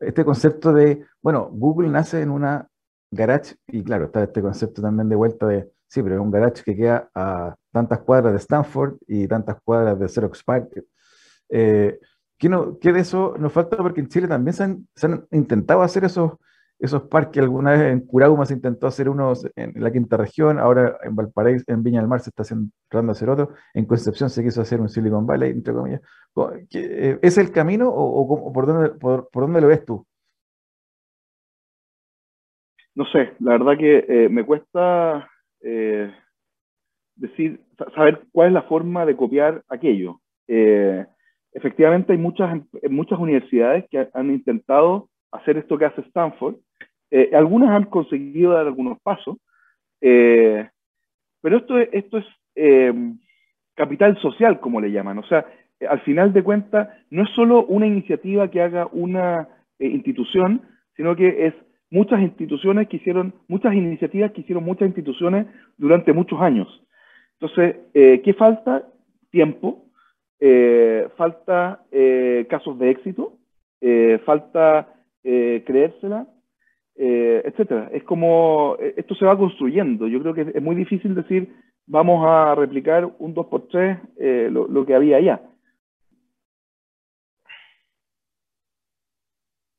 este 0.00 0.24
concepto 0.24 0.72
de, 0.72 1.04
bueno, 1.22 1.48
Google 1.52 1.88
nace 1.88 2.20
en 2.22 2.30
una 2.30 2.68
garage, 3.10 3.54
y 3.68 3.82
claro, 3.84 4.06
está 4.06 4.24
este 4.24 4.42
concepto 4.42 4.82
también 4.82 5.08
de 5.08 5.16
vuelta 5.16 5.46
de 5.46 5.72
Sí, 5.94 6.02
pero 6.02 6.16
es 6.16 6.20
un 6.20 6.30
garage 6.32 6.64
que 6.64 6.74
queda 6.74 7.08
a 7.14 7.54
tantas 7.74 7.98
cuadras 8.02 8.32
de 8.32 8.38
Stanford 8.38 8.98
y 9.08 9.26
tantas 9.26 9.60
cuadras 9.60 9.98
de 9.98 10.08
Xerox 10.08 10.44
Park. 10.44 10.84
Eh, 11.50 11.98
¿qué, 12.38 12.48
no, 12.48 12.78
¿Qué 12.78 12.92
de 12.92 13.00
eso 13.00 13.34
nos 13.36 13.52
falta? 13.52 13.76
Porque 13.78 14.00
en 14.00 14.06
Chile 14.06 14.28
también 14.28 14.54
se 14.54 14.62
han, 14.62 15.26
intentado 15.32 15.82
hacer 15.82 16.04
esos, 16.04 16.34
esos 16.78 17.02
parques. 17.02 17.42
Alguna 17.42 17.72
vez 17.72 17.92
en 17.92 18.06
Curauma 18.06 18.46
se 18.46 18.54
intentó 18.54 18.86
hacer 18.86 19.08
unos 19.08 19.44
en 19.56 19.72
la 19.82 19.90
quinta 19.90 20.16
región, 20.16 20.60
ahora 20.60 20.98
en 21.02 21.16
Valparaíso, 21.16 21.64
en 21.66 21.82
Viña 21.82 21.98
del 21.98 22.08
Mar 22.08 22.20
se 22.20 22.30
está 22.30 22.42
haciendo, 22.42 22.70
tratando 22.88 23.10
hacer 23.10 23.28
otro. 23.28 23.50
En 23.74 23.86
Concepción 23.86 24.30
se 24.30 24.44
quiso 24.44 24.60
hacer 24.60 24.80
un 24.80 24.88
Silicon 24.88 25.26
Valley, 25.26 25.50
entre 25.50 25.74
comillas. 25.74 26.00
Eh, 26.72 27.18
¿Es 27.22 27.38
el 27.38 27.50
camino 27.50 27.90
o, 27.92 28.52
por, 28.52 28.66
dónde, 28.66 28.90
por, 28.90 29.28
dónde 29.32 29.60
lo 29.60 29.66
ves 29.66 29.84
tú? 29.84 30.06
No 32.94 33.04
sé, 33.06 33.32
la 33.40 33.58
verdad 33.58 33.76
que 33.76 34.04
eh, 34.08 34.28
me 34.28 34.46
cuesta 34.46 35.28
eh, 35.60 36.14
decir, 37.16 37.60
saber 37.94 38.22
cuál 38.32 38.48
es 38.48 38.54
la 38.54 38.62
forma 38.62 39.06
de 39.06 39.16
copiar 39.16 39.62
aquello. 39.68 40.20
Eh, 40.48 41.04
efectivamente, 41.52 42.12
hay 42.12 42.18
muchas, 42.18 42.60
muchas 42.90 43.18
universidades 43.18 43.84
que 43.90 44.08
han 44.12 44.30
intentado 44.30 45.08
hacer 45.32 45.56
esto 45.56 45.78
que 45.78 45.86
hace 45.86 46.00
Stanford. 46.02 46.56
Eh, 47.10 47.30
algunas 47.34 47.70
han 47.70 47.84
conseguido 47.84 48.52
dar 48.52 48.66
algunos 48.66 49.00
pasos, 49.00 49.36
pero 50.00 51.56
esto, 51.56 51.78
esto 51.78 52.18
es 52.18 52.26
capital 53.74 54.18
social, 54.20 54.60
como 54.60 54.80
le 54.80 54.90
llaman. 54.90 55.18
O 55.18 55.24
sea, 55.24 55.46
al 55.88 56.00
final 56.00 56.32
de 56.32 56.42
cuentas, 56.42 56.88
no 57.10 57.22
es 57.22 57.30
solo 57.30 57.64
una 57.66 57.86
iniciativa 57.86 58.50
que 58.50 58.60
haga 58.60 58.86
una 58.92 59.48
institución, 59.78 60.62
sino 60.96 61.16
que 61.16 61.46
es 61.46 61.54
muchas 61.90 62.20
instituciones 62.20 62.88
que 62.88 62.96
hicieron, 62.96 63.34
muchas 63.46 63.72
iniciativas 63.74 64.32
que 64.32 64.40
hicieron 64.40 64.64
muchas 64.64 64.88
instituciones 64.88 65.46
durante 65.76 66.12
muchos 66.12 66.40
años. 66.40 66.68
Entonces, 67.40 67.76
eh, 67.94 68.22
¿qué 68.24 68.34
falta? 68.34 68.88
Tiempo, 69.30 69.86
eh, 70.40 71.08
falta 71.16 71.84
eh, 71.90 72.46
casos 72.48 72.78
de 72.78 72.90
éxito, 72.90 73.38
falta 74.24 74.88
creérsela, 75.22 76.26
etcétera. 76.96 77.90
Es 77.92 78.04
como, 78.04 78.76
esto 78.78 79.14
se 79.14 79.26
va 79.26 79.36
construyendo. 79.36 80.06
Yo 80.06 80.20
creo 80.20 80.34
que 80.34 80.52
es 80.54 80.62
muy 80.62 80.74
difícil 80.74 81.14
decir, 81.14 81.52
vamos 81.86 82.24
a 82.26 82.54
replicar 82.54 83.04
un 83.18 83.34
2x3 83.34 84.50
lo, 84.50 84.68
lo 84.68 84.86
que 84.86 84.94
había 84.94 85.18
allá. 85.18 85.42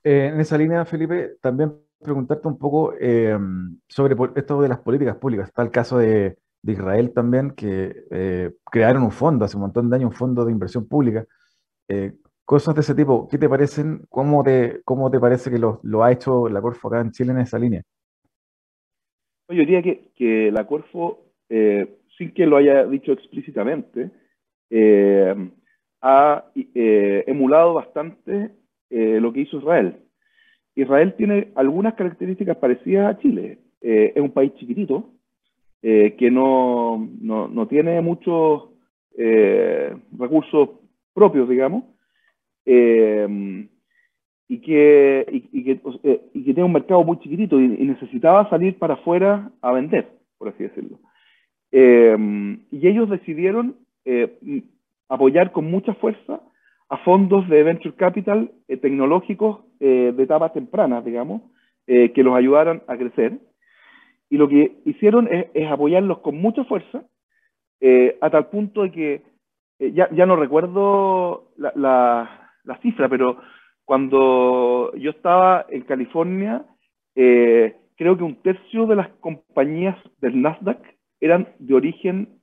en 0.06 0.40
esa 0.40 0.56
línea, 0.56 0.86
Felipe, 0.86 1.38
también 1.42 1.80
preguntarte 2.02 2.48
un 2.48 2.58
poco 2.58 2.94
eh, 3.00 3.38
sobre 3.88 4.16
esto 4.36 4.62
de 4.62 4.70
las 4.70 4.80
políticas 4.80 5.18
públicas. 5.18 5.48
Está 5.48 5.64
el 5.64 5.72
caso 5.72 5.98
de, 5.98 6.38
Israel 6.74 7.12
también, 7.14 7.52
que 7.52 8.06
eh, 8.12 8.52
crearon 8.72 9.04
un 9.04 9.12
fondo 9.12 9.46
hace 9.46 9.58
un 9.58 9.62
montón 9.62 9.90
de 9.90 9.96
años, 9.98 10.12
un 10.12 10.18
fondo 10.18 10.46
de 10.46 10.52
inversión 10.52 10.88
pública. 10.88 11.26
Eh, 11.88 12.14
cosas 12.44 12.76
de 12.76 12.82
ese 12.82 12.96
tipo, 12.96 13.28
¿qué 13.28 13.38
te 13.38 13.50
parecen? 13.50 14.02
¿Cómo 14.10 14.44
te, 14.44 14.82
cómo 14.84 15.10
te 15.12 15.20
parece 15.20 15.52
que 15.52 15.60
lo, 15.60 15.80
ha 16.04 16.12
hecho 16.12 16.50
la 16.50 16.62
Corfo 16.62 16.88
acá 16.88 17.02
en 17.02 17.12
Chile 17.12 17.32
en 17.32 17.40
esa 17.40 17.60
línea? 17.60 17.82
Yo 19.50 19.56
diría 19.56 19.82
que, 19.82 20.12
que 20.16 20.52
la 20.52 20.66
Corfo, 20.66 21.20
sin 21.48 22.34
que 22.34 22.46
lo 22.48 22.58
haya 22.58 22.86
dicho 22.86 23.12
explícitamente, 23.12 24.10
ha 26.02 26.46
emulado 26.54 27.76
bastante 27.76 28.52
lo 28.90 29.32
que 29.32 29.42
hizo 29.42 29.58
Israel. 29.58 30.06
Israel 30.76 31.14
tiene 31.16 31.52
algunas 31.56 31.94
características 31.94 32.58
parecidas 32.58 33.16
a 33.16 33.20
Chile. 33.20 33.60
Eh, 33.82 34.14
es 34.16 34.22
un 34.22 34.32
país 34.32 34.54
chiquitito, 34.56 35.14
eh, 35.88 36.16
que 36.18 36.32
no, 36.32 37.08
no, 37.22 37.68
tiene 37.68 38.02
muchos 38.02 38.70
eh, 39.18 39.96
recursos 40.18 40.70
propios, 41.14 41.48
digamos, 41.48 41.84
y, 42.66 44.58
que, 44.60 45.26
y, 45.32 45.42
que, 45.64 45.80
y, 46.34 46.44
que, 46.44 46.54
tiene 46.54 46.64
un 46.64 46.74
mercado 46.74 47.04
muy 47.04 47.20
chiquitito 47.20 47.60
y, 47.60 47.68
necesitaba 47.68 48.50
salir 48.50 48.80
para 48.80 48.96
afuera 48.96 49.52
a 49.62 49.72
vender, 49.74 50.10
por 50.40 50.50
así 50.50 50.64
decirlo. 50.64 50.98
y 51.72 52.88
ellos 52.88 53.08
decidieron 53.10 53.76
apoyar 55.08 55.52
con 55.52 55.70
mucha 55.70 55.94
fuerza 55.94 56.42
a 56.90 56.98
fondos 56.98 57.48
de 57.50 57.62
venture 57.62 57.96
capital 57.96 58.52
tecnológicos 58.68 59.60
eh, 59.80 60.14
de 60.16 60.24
etapas 60.24 60.54
tempranas, 60.54 61.04
digamos, 61.06 61.42
eh, 61.88 62.12
que 62.14 62.24
los 62.24 62.36
ayudaran 62.36 62.82
a 62.88 62.98
crecer. 62.98 63.40
Y 64.36 64.38
lo 64.38 64.50
que 64.50 64.80
hicieron 64.84 65.30
es, 65.32 65.72
apoyarlos 65.72 66.20
con 66.20 66.36
mucha 66.36 66.66
fuerza, 66.66 67.06
eh, 67.80 68.18
a 68.20 68.30
tal 68.30 68.50
punto 68.50 68.82
de 68.82 68.92
que, 68.92 69.22
ya, 69.94 70.10
ya, 70.12 70.26
no 70.26 70.36
recuerdo 70.36 71.54
la, 71.56 71.72
la, 72.66 72.78
cifra, 72.82 73.08
pero 73.08 73.40
cuando 73.86 74.92
yo 74.96 75.12
estaba 75.12 75.66
en 75.70 75.84
California, 75.84 76.66
creo 77.14 78.18
que 78.18 78.24
un 78.24 78.42
tercio 78.42 78.86
de 78.88 78.98
las 78.98 79.08
compañías 79.22 79.96
del 80.20 80.42
Nasdaq 80.42 80.80
eran 81.22 81.48
de 81.60 81.74
origen 81.74 82.42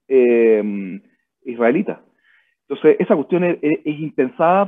israelita. 1.44 2.00
Entonces, 2.68 2.96
esa 3.00 3.16
cuestión 3.16 3.44
es, 3.44 3.58
es 3.60 4.00
impensada 4.00 4.64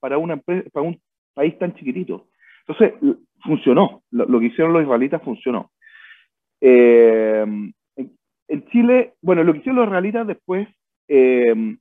para, 0.00 0.16
una 0.16 0.34
empresa, 0.34 0.70
para 0.72 0.86
un 0.86 1.00
país 1.34 1.58
tan 1.58 1.74
chiquitito. 1.74 2.28
Entonces, 2.68 2.94
funcionó. 3.42 4.02
Lo, 4.12 4.38
que 4.38 4.46
hicieron 4.46 4.72
los 4.72 4.84
israelitas 4.84 5.20
funcionó. 5.22 5.72
Eh, 6.64 7.44
en, 7.96 8.64
Chile, 8.66 9.14
bueno, 9.20 9.42
lo 9.42 9.52
que 9.52 9.58
hicieron 9.58 9.80
los 9.80 9.88
israelitas 9.88 10.26
después 10.26 10.68
eh, 11.08 11.76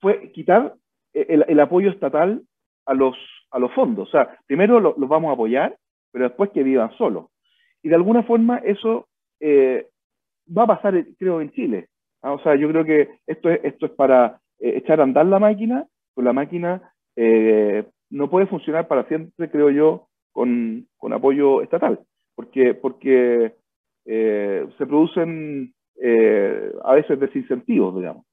fue 0.00 0.30
quitar 0.32 0.74
el, 1.12 1.60
apoyo 1.60 1.90
estatal 1.90 2.42
a 2.86 2.94
los, 2.94 3.16
a 3.50 3.58
los 3.58 3.72
fondos. 3.72 4.08
O 4.08 4.10
sea, 4.10 4.38
primero 4.46 4.80
los 4.80 5.08
vamos 5.08 5.30
a 5.30 5.32
apoyar, 5.32 5.76
pero 6.12 6.28
después 6.28 6.50
que 6.50 6.62
vivan 6.62 6.92
solos. 6.96 7.26
Y 7.82 7.88
de 7.88 7.96
alguna 7.96 8.22
forma 8.22 8.58
eso 8.58 9.08
eh, 9.40 9.88
va 10.56 10.62
a 10.62 10.68
pasar, 10.68 11.04
creo, 11.18 11.40
en 11.40 11.50
Chile. 11.50 11.88
Ah, 12.22 12.32
o 12.32 12.42
sea, 12.42 12.54
yo 12.54 12.68
creo 12.68 12.84
que 12.84 13.08
esto 13.26 13.50
es, 13.50 13.60
esto 13.64 13.86
es 13.86 13.92
para 13.92 14.40
echar 14.60 15.00
a 15.00 15.04
andar 15.04 15.26
la 15.26 15.38
máquina, 15.38 15.86
con 16.14 16.24
la 16.24 16.32
máquina 16.32 16.92
no 18.10 18.30
puede 18.30 18.46
funcionar 18.46 18.88
para 18.88 19.04
siempre, 19.04 19.50
creo 19.50 19.70
yo, 19.70 20.08
con, 20.32 20.86
apoyo 21.12 21.62
estatal, 21.62 22.00
porque, 22.38 22.72
porque 22.72 23.56
eh, 24.04 24.68
se 24.78 24.86
producen 24.86 25.74
eh, 26.00 26.72
a 26.84 26.94
veces 26.94 27.18
desincentivos, 27.18 27.96
digamos. 27.96 28.24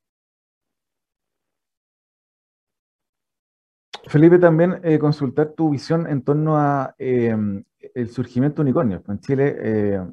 Felipe, 4.06 4.38
también 4.38 4.80
eh, 4.84 5.00
consultar 5.00 5.54
tu 5.54 5.72
visión 5.72 6.06
en 6.08 6.22
torno 6.22 6.56
a 6.56 6.94
el 7.00 8.10
surgimiento 8.12 8.58
de 8.58 8.70
unicornios. 8.70 9.02
En 9.10 9.20
Chile, 9.22 10.06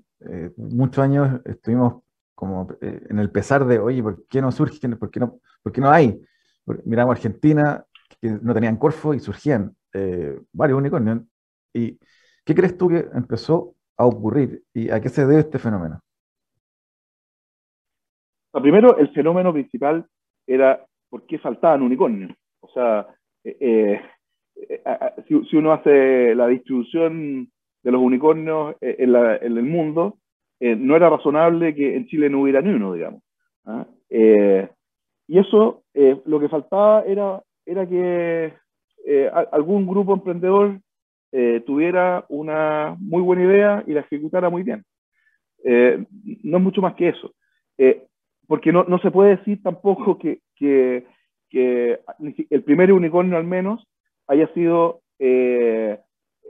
muchos 0.56 1.04
años 1.04 1.42
estuvimos 1.44 2.02
como 2.34 2.68
en 2.80 3.18
el 3.18 3.30
pesar 3.30 3.66
de, 3.66 3.78
oye, 3.78 4.02
¿por 4.02 4.26
qué 4.26 4.40
no 4.40 4.50
surgen? 4.50 4.98
¿Por 4.98 5.10
qué 5.10 5.20
no, 5.20 5.38
por 5.62 5.70
qué 5.70 5.82
no 5.82 5.90
hay? 5.90 6.18
Miramos 6.86 7.16
Argentina, 7.16 7.84
que 8.22 8.38
no 8.40 8.54
tenían 8.54 8.78
Corfo 8.78 9.12
y 9.12 9.20
surgían 9.20 9.76
varios 10.50 10.78
unicornios. 10.78 11.20
¿Y 11.74 11.98
qué 12.46 12.54
crees 12.54 12.78
tú 12.78 12.88
que 12.88 13.06
empezó 13.12 13.74
a 14.02 14.06
ocurrir 14.06 14.62
y 14.74 14.90
a 14.90 15.00
qué 15.00 15.08
se 15.08 15.26
debe 15.26 15.40
este 15.40 15.58
fenómeno? 15.58 16.00
primero, 18.60 18.98
el 18.98 19.08
fenómeno 19.12 19.52
principal 19.52 20.06
era 20.46 20.84
por 21.08 21.26
qué 21.26 21.38
faltaban 21.38 21.82
unicornios. 21.82 22.32
O 22.60 22.68
sea, 22.68 23.06
eh, 23.42 24.00
eh, 24.54 24.82
si, 25.26 25.56
uno 25.56 25.72
hace 25.72 26.34
la 26.34 26.46
distribución 26.46 27.50
de 27.82 27.90
los 27.90 28.00
unicornios 28.00 28.76
en, 28.80 29.14
el 29.16 29.62
mundo, 29.62 30.18
no 30.60 30.94
era 30.94 31.10
razonable 31.10 31.74
que 31.74 31.96
en 31.96 32.06
Chile 32.06 32.30
no 32.30 32.42
hubiera 32.42 32.60
ni 32.60 32.70
uno, 32.70 32.92
digamos. 32.92 33.22
¿ah? 33.64 33.86
y 34.10 35.38
eso, 35.38 35.82
lo 36.26 36.38
que 36.38 36.48
faltaba 36.48 37.02
era, 37.02 37.42
era 37.66 37.88
que 37.88 38.52
algún 39.50 39.86
grupo 39.86 40.12
emprendedor 40.14 40.78
tuviera 41.64 42.26
una 42.28 42.94
muy 43.00 43.22
buena 43.22 43.44
idea 43.44 43.84
y 43.86 43.92
la 43.94 44.00
ejecutara 44.00 44.50
muy 44.50 44.62
bien. 44.62 44.84
no 45.64 46.56
es 46.58 46.62
mucho 46.62 46.82
más 46.82 46.94
que 46.94 47.08
eso 47.08 47.32
porque 48.52 48.70
no, 48.70 48.84
no, 48.84 48.98
se 48.98 49.10
puede 49.10 49.36
decir 49.36 49.62
tampoco 49.62 50.18
que, 50.18 50.40
que, 50.56 51.06
el 52.50 52.62
primer 52.64 52.92
unicornio 52.92 53.38
al 53.38 53.44
menos 53.44 53.82
haya 54.26 54.46
sido 54.54 55.00
eh, 55.18 55.98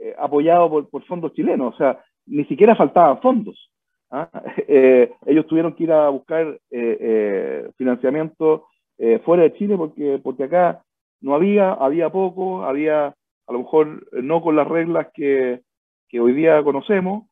eh, 0.01 0.15
apoyado 0.17 0.69
por, 0.69 0.89
por, 0.89 1.05
fondos 1.05 1.33
chilenos, 1.33 1.73
o 1.73 1.77
sea, 1.77 2.03
ni 2.25 2.43
siquiera 2.43 2.75
faltaban 2.75 3.21
fondos. 3.21 3.71
¿ah? 4.11 4.29
Eh, 4.67 5.13
ellos 5.25 5.47
tuvieron 5.47 5.75
que 5.75 5.83
ir 5.83 5.93
a 5.93 6.09
buscar 6.09 6.59
financiamiento 7.77 8.67
fuera 9.23 9.43
de 9.43 9.53
Chile 9.53 9.77
porque, 9.77 10.19
porque 10.21 10.43
acá 10.43 10.83
no 11.21 11.35
había, 11.35 11.71
había 11.71 12.09
poco, 12.09 12.63
había 12.65 13.15
a 13.47 13.53
lo 13.53 13.59
mejor 13.59 14.07
no 14.23 14.41
con 14.41 14.55
las 14.55 14.67
reglas 14.67 15.07
que, 15.13 15.61
que 16.09 16.19
hoy 16.19 16.33
día 16.33 16.63
conocemos. 16.63 17.27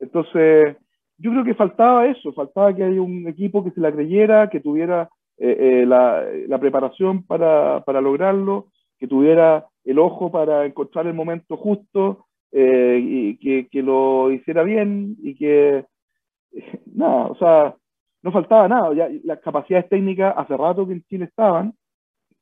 Entonces, 0.00 0.76
yo 1.18 1.30
creo 1.30 1.44
que 1.44 1.54
faltaba 1.54 2.06
eso, 2.06 2.32
faltaba 2.32 2.74
que 2.74 2.82
haya 2.82 3.00
un 3.00 3.28
equipo 3.28 3.62
que 3.62 3.70
se 3.70 3.80
la 3.80 3.92
creyera, 3.92 4.50
que 4.50 4.60
tuviera 4.60 5.08
eh, 5.38 5.82
eh, 5.82 5.86
la, 5.86 6.24
la, 6.48 6.58
preparación 6.58 7.24
para, 7.24 7.82
para, 7.84 8.00
lograrlo, 8.00 8.68
que 8.98 9.06
tuviera 9.06 9.66
el 9.84 9.98
ojo 9.98 10.30
para 10.30 10.66
encontrar 10.66 11.06
el 11.06 11.14
momento 11.14 11.56
justo 11.56 12.26
eh, 12.50 12.98
y 13.00 13.36
que, 13.38 13.68
que, 13.68 13.82
lo 13.82 14.30
hiciera 14.30 14.62
bien 14.62 15.16
y 15.22 15.34
que, 15.34 15.84
nada, 16.94 17.26
o 17.26 17.36
sea, 17.36 17.74
no 18.22 18.32
faltaba 18.32 18.68
nada, 18.68 18.94
ya 18.94 19.08
las 19.24 19.40
capacidades 19.40 19.88
técnicas 19.88 20.34
hace 20.36 20.56
rato 20.56 20.86
que 20.86 20.92
en 20.92 21.02
Chile 21.04 21.24
estaban, 21.24 21.74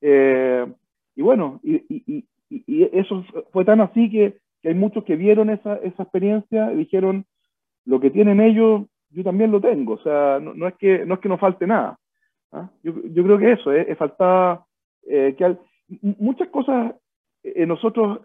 y 0.03 1.23
bueno, 1.23 1.61
y, 1.63 2.25
y, 2.51 2.85
eso 2.93 3.25
fue 3.53 3.65
tan 3.65 3.81
así 3.81 4.11
que, 4.11 4.39
hay 4.63 4.75
muchos 4.75 5.05
que 5.05 5.17
vieron 5.17 5.49
esa, 5.49 5.77
esa 5.77 6.03
experiencia 6.03 6.71
y 6.73 6.79
dijeron, 6.79 7.25
lo 7.87 7.99
que 7.99 8.11
tienen 8.11 8.41
ellos, 8.41 8.83
yo 9.09 9.25
también 9.25 9.51
lo 9.51 9.61
tengo. 9.61 9.95
O 9.95 10.03
sea, 10.03 10.39
no, 10.39 10.67
es, 10.67 10.75
que, 10.75 11.07
no 11.07 11.15
es 11.15 11.21
que 11.21 11.29
no 11.31 11.39
falte 11.39 11.67
nada. 11.67 11.99
¿ah? 12.53 12.71
Yo, 12.83 12.93
yo, 13.05 13.25
creo 13.25 13.39
que 13.39 13.53
eso, 13.53 13.73
es, 13.73 13.97
falta 13.97 14.65
eh, 15.07 15.35
que 15.39 15.57
muchas 16.19 16.49
cosas 16.49 16.95
eh, 17.43 17.65
nosotros, 17.65 18.21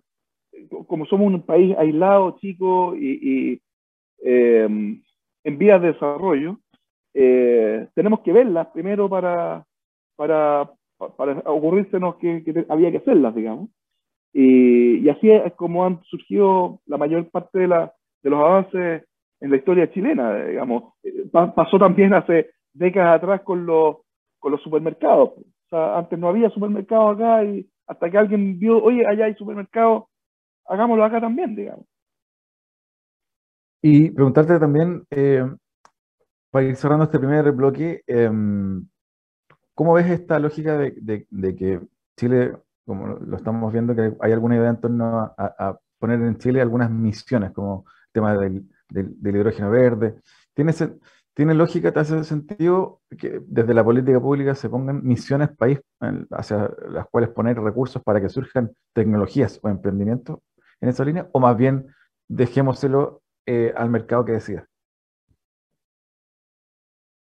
como 0.88 1.06
somos 1.06 1.34
un 1.34 1.42
país 1.42 1.76
aislado, 1.78 2.38
chico 2.40 2.96
y, 2.96 3.62
eh, 4.24 4.68
en 5.44 5.58
vías 5.58 5.82
de 5.82 5.94
desarrollo, 5.94 6.60
tenemos 7.14 8.20
que 8.22 8.34
verlas 8.34 8.68
primero 8.74 9.08
para, 9.08 9.66
para, 10.18 10.70
para 11.16 11.40
ocurrírsenos 11.46 12.16
que, 12.16 12.44
que 12.44 12.66
había 12.68 12.92
que 12.92 12.98
hacerlas, 12.98 13.34
digamos. 13.34 13.70
Y, 14.38 15.08
así 15.08 15.32
es 15.32 15.54
como 15.54 15.86
han 15.86 16.04
surgido 16.04 16.82
la 16.88 16.98
mayor 16.98 17.30
parte 17.30 17.60
de, 17.60 17.68
la, 17.70 17.94
de 18.22 18.30
los 18.30 18.40
avances 18.40 19.04
en 19.40 19.50
la 19.50 19.56
historia 19.56 19.90
chilena, 19.90 20.44
digamos. 20.44 20.94
Pasó 21.32 21.80
también 21.80 22.14
hace 22.14 22.52
décadas 22.74 23.16
atrás 23.16 23.42
con 23.44 23.66
los, 23.66 23.98
supermercados. 24.62 25.32
Antes 25.72 26.20
no 26.20 26.28
había 26.28 26.50
supermercados 26.50 27.16
acá 27.16 27.46
y 27.46 27.66
hasta 27.88 28.12
que 28.12 28.18
alguien 28.18 28.60
vio, 28.60 28.84
oye, 28.84 29.08
allá 29.08 29.26
hay 29.26 29.36
supermercados, 29.36 30.04
hagámoslo 30.66 31.06
acá 31.06 31.22
también, 31.22 31.56
digamos. 31.56 31.86
Y 33.82 34.10
preguntarte 34.12 34.60
también, 34.60 35.06
eh, 35.12 35.46
para 36.52 36.66
ir 36.66 36.76
cerrando 36.76 37.06
este 37.06 37.20
primer 37.20 37.50
bloque, 37.54 38.04
em, 38.06 38.86
¿cómo 39.74 39.94
ves 39.94 40.10
esta 40.10 40.40
lógica 40.40 40.78
de, 40.78 41.26
que 41.56 41.80
Chile, 42.18 42.54
como 42.86 43.08
lo 43.08 43.38
estamos 43.38 43.72
viendo, 43.74 43.96
que 43.96 44.14
hay 44.22 44.32
alguna 44.32 44.56
idea 44.58 44.70
en 44.70 44.82
torno 44.82 45.34
a, 45.38 45.78
poner 45.98 46.22
en 46.22 46.38
Chile 46.38 46.62
algunas 46.62 46.92
misiones, 46.92 47.52
como 47.52 47.86
el 47.88 48.12
tema 48.12 48.38
del 48.38 48.66
del, 48.90 49.36
hidrógeno 49.36 49.70
verde. 49.70 50.16
¿Tiene, 50.54 50.74
¿Tiene 51.34 51.54
lógica, 51.54 51.92
te 51.92 52.00
hace 52.00 52.24
sentido 52.24 53.02
que 53.18 53.42
desde 53.46 53.74
la 53.74 53.84
política 53.84 54.20
pública 54.20 54.56
se 54.56 54.70
pongan 54.70 55.04
misiones 55.04 55.50
país 55.50 55.82
hacia 56.32 56.70
las 56.90 57.08
cuales 57.08 57.30
poner 57.30 57.60
recursos 57.60 58.02
para 58.04 58.22
que 58.22 58.30
surjan 58.30 58.72
tecnologías 58.94 59.60
o 59.64 59.70
emprendimientos 59.70 60.40
en 60.82 60.90
esa 60.90 61.04
línea? 61.04 61.28
¿O 61.34 61.40
más 61.40 61.58
bien 61.58 61.88
dejémoselo 62.28 63.22
eh, 63.46 63.74
al 63.76 63.90
mercado 63.90 64.26
que 64.26 64.34
decida? 64.34 64.68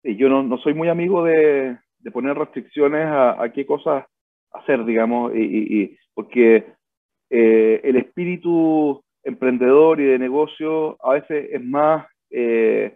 yo 0.01 0.27
no, 0.27 0.57
soy 0.57 0.73
muy 0.73 0.89
amigo 0.89 1.23
de, 1.23 1.77
poner 2.11 2.35
restricciones 2.35 3.05
a, 3.05 3.51
qué 3.53 3.65
cosas 3.65 4.05
hacer, 4.51 4.85
digamos, 4.85 5.31
y, 5.35 5.97
porque 6.13 6.65
eh, 7.29 7.81
el 7.83 7.95
espíritu 7.95 9.03
emprendedor 9.23 9.99
y 9.99 10.05
de 10.05 10.19
negocio 10.19 10.97
a 11.03 11.13
veces 11.13 11.49
es 11.51 11.63
más 11.63 12.07
eh, 12.31 12.95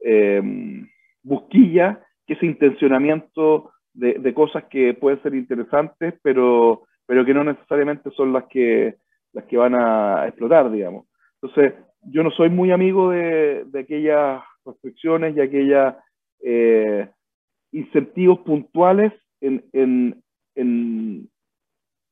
em, 0.00 0.88
busquilla 1.22 2.02
que 2.26 2.34
ese 2.34 2.46
intencionamiento 2.46 3.70
de, 3.92 4.34
cosas 4.34 4.64
que 4.64 4.94
pueden 4.94 5.22
ser 5.22 5.34
interesantes, 5.34 6.14
pero, 6.22 6.82
pero 7.06 7.24
que 7.24 7.34
no 7.34 7.44
necesariamente 7.44 8.10
son 8.12 8.32
las 8.32 8.44
que, 8.44 8.96
las 9.32 9.44
que 9.44 9.56
van 9.56 9.74
a 9.74 10.26
explotar, 10.26 10.70
digamos. 10.70 11.06
Entonces, 11.42 11.74
yo 12.02 12.22
no 12.22 12.30
soy 12.30 12.50
muy 12.50 12.70
amigo 12.70 13.10
de, 13.10 13.66
aquellas 13.78 14.42
restricciones 14.64 15.36
y 15.36 15.40
aquellos 15.40 15.94
eh, 16.42 17.08
incentivos 17.72 18.40
puntuales 18.40 19.12
en, 19.40 20.22
en 20.54 21.28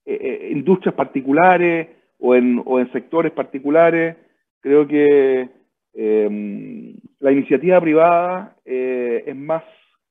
eh, 0.04 0.50
industrias 0.52 0.94
particulares 0.94 1.88
o 2.18 2.34
en, 2.34 2.62
o 2.64 2.80
en 2.80 2.90
sectores 2.92 3.32
particulares. 3.32 4.16
Creo 4.60 4.86
que 4.86 5.48
em, 5.94 6.94
la 7.20 7.32
iniciativa 7.32 7.80
privada 7.80 8.56
eh, 8.64 9.24
es 9.26 9.36
más, 9.36 9.62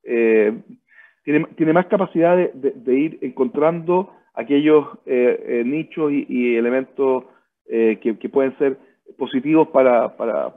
eh, 0.04 0.54
tiene, 1.24 1.46
tiene, 1.56 1.74
más 1.74 1.88
capacidad 1.88 2.38
de, 2.38 3.00
ir 3.00 3.18
encontrando 3.22 4.14
aquellos 4.34 4.86
eh, 5.06 5.64
nichos 5.66 6.12
y, 6.12 6.56
elementos 6.56 7.26
que, 7.68 8.18
que, 8.18 8.30
pueden 8.30 8.58
ser 8.58 8.78
positivos 9.18 9.68
para, 9.70 10.16
para, 10.16 10.54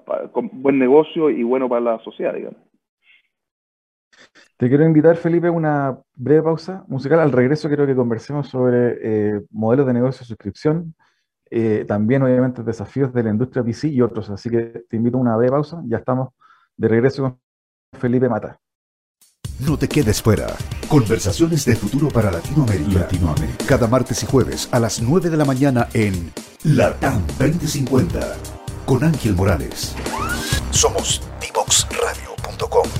buen 0.53 0.79
negocio 0.79 1.29
y 1.29 1.43
bueno 1.43 1.69
para 1.69 1.81
la 1.81 1.99
sociedad, 2.01 2.35
digamos. 2.35 2.70
Te 4.61 4.69
quiero 4.69 4.85
invitar, 4.85 5.17
Felipe, 5.17 5.47
a 5.47 5.53
una 5.53 5.99
breve 6.15 6.43
pausa 6.43 6.85
musical. 6.87 7.19
Al 7.21 7.33
regreso 7.33 7.69
quiero 7.69 7.87
que 7.87 7.97
conversemos 7.97 8.47
sobre 8.47 9.41
modelos 9.53 9.87
de 9.87 9.95
negocio 9.95 10.21
de 10.21 10.27
suscripción, 10.27 10.95
eh, 11.51 11.87
también 11.89 12.23
obviamente 12.23 12.63
desafíos 12.63 13.11
de 13.15 13.23
la 13.23 13.31
industria 13.31 13.65
PC 13.65 13.89
y 13.89 14.03
otros. 14.03 14.29
Así 14.29 14.51
que 14.51 14.85
te 14.87 14.99
invito 14.99 15.17
a 15.17 15.21
una 15.23 15.35
breve 15.35 15.53
pausa. 15.53 15.81
Ya 15.87 15.97
estamos 15.97 16.35
de 16.77 16.89
regreso 16.89 17.23
con 17.23 17.41
Felipe 17.99 18.29
Mata. 18.29 18.61
No 19.67 19.79
te 19.79 19.89
quedes 19.89 20.21
fuera. 20.21 20.49
Conversaciones 20.91 21.65
de 21.65 21.75
futuro 21.75 22.09
para 22.09 22.31
Latinoamérica. 22.31 23.01
Latinoamérica. 23.01 23.65
Cada 23.67 23.87
martes 23.87 24.23
y 24.25 24.27
jueves 24.27 24.69
a 24.73 24.79
las 24.79 25.01
9 25.01 25.31
de 25.31 25.39
la 25.39 25.47
mañana 25.47 25.89
en 25.95 26.33
LATAM 26.65 27.27
2050 27.39 28.37
con 28.85 29.05
Ángel 29.05 29.35
Morales. 29.35 29.97
Somos 30.71 31.23
divoxradio.com. 31.41 33.00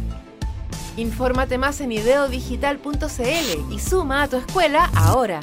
Infórmate 1.01 1.57
más 1.57 1.81
en 1.81 1.91
ideodigital.cl 1.91 3.73
y 3.73 3.79
suma 3.79 4.21
a 4.21 4.27
tu 4.27 4.37
escuela 4.37 4.91
ahora. 4.93 5.39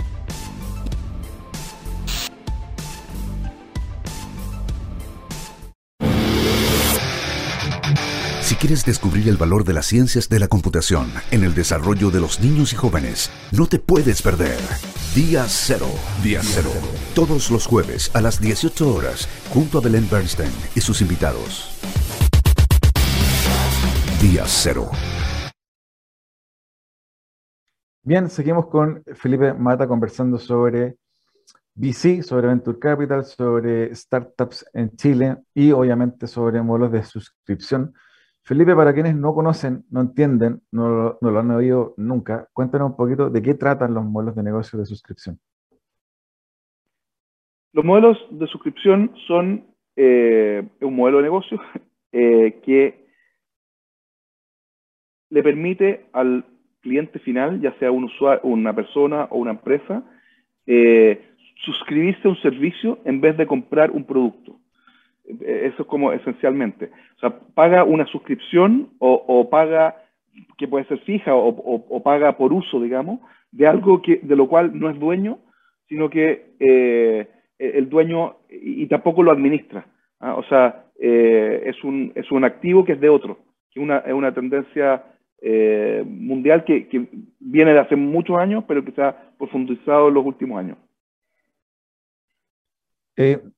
Si 8.40 8.54
quieres 8.54 8.84
descubrir 8.84 9.28
el 9.28 9.36
valor 9.36 9.64
de 9.64 9.72
las 9.72 9.86
ciencias 9.86 10.28
de 10.28 10.38
la 10.38 10.46
computación 10.46 11.12
en 11.32 11.42
el 11.42 11.54
desarrollo 11.54 12.10
de 12.10 12.20
los 12.20 12.38
niños 12.38 12.72
y 12.72 12.76
jóvenes, 12.76 13.30
no 13.50 13.66
te 13.66 13.80
puedes 13.80 14.22
perder. 14.22 14.58
Día 15.14 15.44
Cero. 15.48 15.88
Día 16.22 16.40
Cero. 16.42 16.70
Todos 17.16 17.50
los 17.50 17.66
jueves 17.66 18.12
a 18.14 18.20
las 18.20 18.40
18 18.40 18.94
horas, 18.94 19.28
junto 19.52 19.78
a 19.78 19.80
Belén 19.80 20.08
Bernstein 20.08 20.52
y 20.76 20.80
sus 20.80 21.00
invitados. 21.00 21.70
Día 24.22 24.44
Cero. 24.46 24.90
Bien, 28.08 28.30
seguimos 28.30 28.68
con 28.68 29.04
Felipe 29.16 29.52
Mata 29.52 29.86
conversando 29.86 30.38
sobre 30.38 30.96
VC, 31.74 32.22
sobre 32.22 32.46
Venture 32.46 32.78
Capital, 32.78 33.22
sobre 33.22 33.94
startups 33.94 34.64
en 34.72 34.96
Chile 34.96 35.36
y 35.52 35.72
obviamente 35.72 36.26
sobre 36.26 36.62
modelos 36.62 36.90
de 36.90 37.02
suscripción. 37.02 37.92
Felipe, 38.42 38.74
para 38.74 38.94
quienes 38.94 39.14
no 39.14 39.34
conocen, 39.34 39.84
no 39.90 40.00
entienden, 40.00 40.62
no, 40.72 41.18
lo 41.20 41.38
han 41.38 41.50
oído 41.50 41.92
nunca, 41.98 42.48
cuéntanos 42.54 42.92
un 42.92 42.96
poquito 42.96 43.28
de 43.28 43.42
qué 43.42 43.52
tratan 43.52 43.92
los 43.92 44.06
modelos 44.06 44.34
de 44.36 44.42
negocio 44.42 44.78
de 44.78 44.86
suscripción. 44.86 45.38
Los 47.74 47.84
modelos 47.84 48.16
de 48.30 48.46
suscripción 48.46 49.12
son 49.26 49.66
eh, 49.96 50.66
un 50.80 50.96
modelo 50.96 51.18
de 51.18 51.24
negocio 51.24 51.60
eh, 52.12 52.58
que 52.64 53.06
le 55.28 55.42
permite 55.42 56.08
al 56.14 56.46
cliente 56.80 57.18
final, 57.18 57.60
ya 57.60 57.72
sea 57.78 57.90
un 57.90 58.04
usuario, 58.04 58.40
una 58.44 58.74
persona 58.74 59.26
o 59.30 59.38
una 59.38 59.52
empresa, 59.52 60.02
eh, 60.66 61.22
suscribirse 61.64 62.26
a 62.26 62.30
un 62.30 62.40
servicio 62.40 62.98
en 63.04 63.20
vez 63.20 63.36
de 63.36 63.46
comprar 63.46 63.90
un 63.90 64.04
producto. 64.04 64.56
Eso 65.26 65.82
es 65.82 65.88
como 65.88 66.12
esencialmente. 66.12 66.90
O 67.16 67.20
sea, 67.20 67.38
paga 67.54 67.84
una 67.84 68.06
suscripción 68.06 68.90
o, 68.98 69.50
paga, 69.50 69.96
que 70.56 70.68
puede 70.68 70.86
ser 70.86 70.98
fija 71.00 71.34
o, 71.34 72.02
paga 72.02 72.36
por 72.36 72.52
uso, 72.52 72.80
digamos, 72.80 73.20
de 73.50 73.66
algo 73.66 74.00
que, 74.00 74.20
de 74.22 74.36
lo 74.36 74.48
cual 74.48 74.78
no 74.78 74.88
es 74.88 74.98
dueño, 74.98 75.38
sino 75.88 76.08
que 76.08 76.52
eh, 76.60 77.28
el 77.58 77.88
dueño 77.88 78.36
y, 78.48 78.86
tampoco 78.86 79.22
lo 79.22 79.32
administra. 79.32 79.86
¿ah? 80.20 80.34
O 80.36 80.44
sea, 80.44 80.84
eh, 81.00 81.62
es, 81.66 81.82
un, 81.84 82.12
es 82.14 82.30
un 82.30 82.44
activo 82.44 82.84
que 82.84 82.92
es 82.92 83.00
de 83.00 83.08
otro, 83.08 83.38
que 83.70 83.80
una, 83.80 83.98
es 83.98 84.12
una 84.12 84.32
tendencia 84.32 85.04
eh, 85.40 86.04
mundial 86.06 86.64
que, 86.64 86.88
que, 86.88 87.08
viene 87.38 87.72
de 87.72 87.80
hace 87.80 87.96
muchos 87.96 88.36
años, 88.38 88.64
pero 88.66 88.84
que 88.84 88.92
se 88.92 89.02
ha 89.02 89.32
profundizado 89.38 90.08
en 90.08 90.14
los 90.14 90.24
últimos 90.24 90.58
años. 90.58 90.78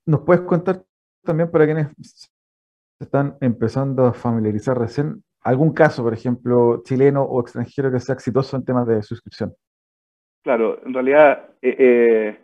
¿Nos 0.05 0.21
puedes 0.21 0.41
contar 0.41 0.83
también 1.23 1.51
para 1.51 1.65
quienes 1.65 1.87
se 1.99 3.03
están 3.03 3.37
empezando 3.41 4.05
a 4.05 4.13
familiarizar 4.13 4.77
recién, 4.77 5.23
algún 5.41 5.73
caso, 5.73 6.03
por 6.03 6.13
ejemplo, 6.13 6.81
chileno 6.83 7.23
o 7.23 7.41
extranjero 7.41 7.91
que 7.91 7.99
sea 7.99 8.15
exitoso 8.15 8.55
en 8.55 8.65
temas 8.65 8.87
de 8.87 9.01
suscripción? 9.03 9.53
Claro, 10.43 10.79
en 10.85 10.93
realidad 10.93 11.49
eh, 11.61 11.75
eh, 11.77 12.39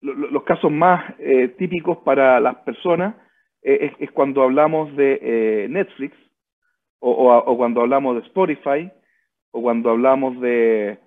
los 0.00 0.42
casos 0.42 0.70
más 0.70 1.14
eh, 1.18 1.48
típicos 1.58 1.98
para 1.98 2.40
las 2.40 2.56
personas 2.56 3.14
es, 3.62 4.10
cuando 4.12 4.42
hablamos 4.42 4.96
de 4.96 5.66
Netflix 5.68 6.16
o, 7.00 7.56
cuando 7.56 7.80
hablamos 7.80 8.16
de 8.16 8.22
Spotify 8.28 8.90
o 9.50 9.62
cuando 9.62 9.90
hablamos 9.90 10.40
de 10.40 10.98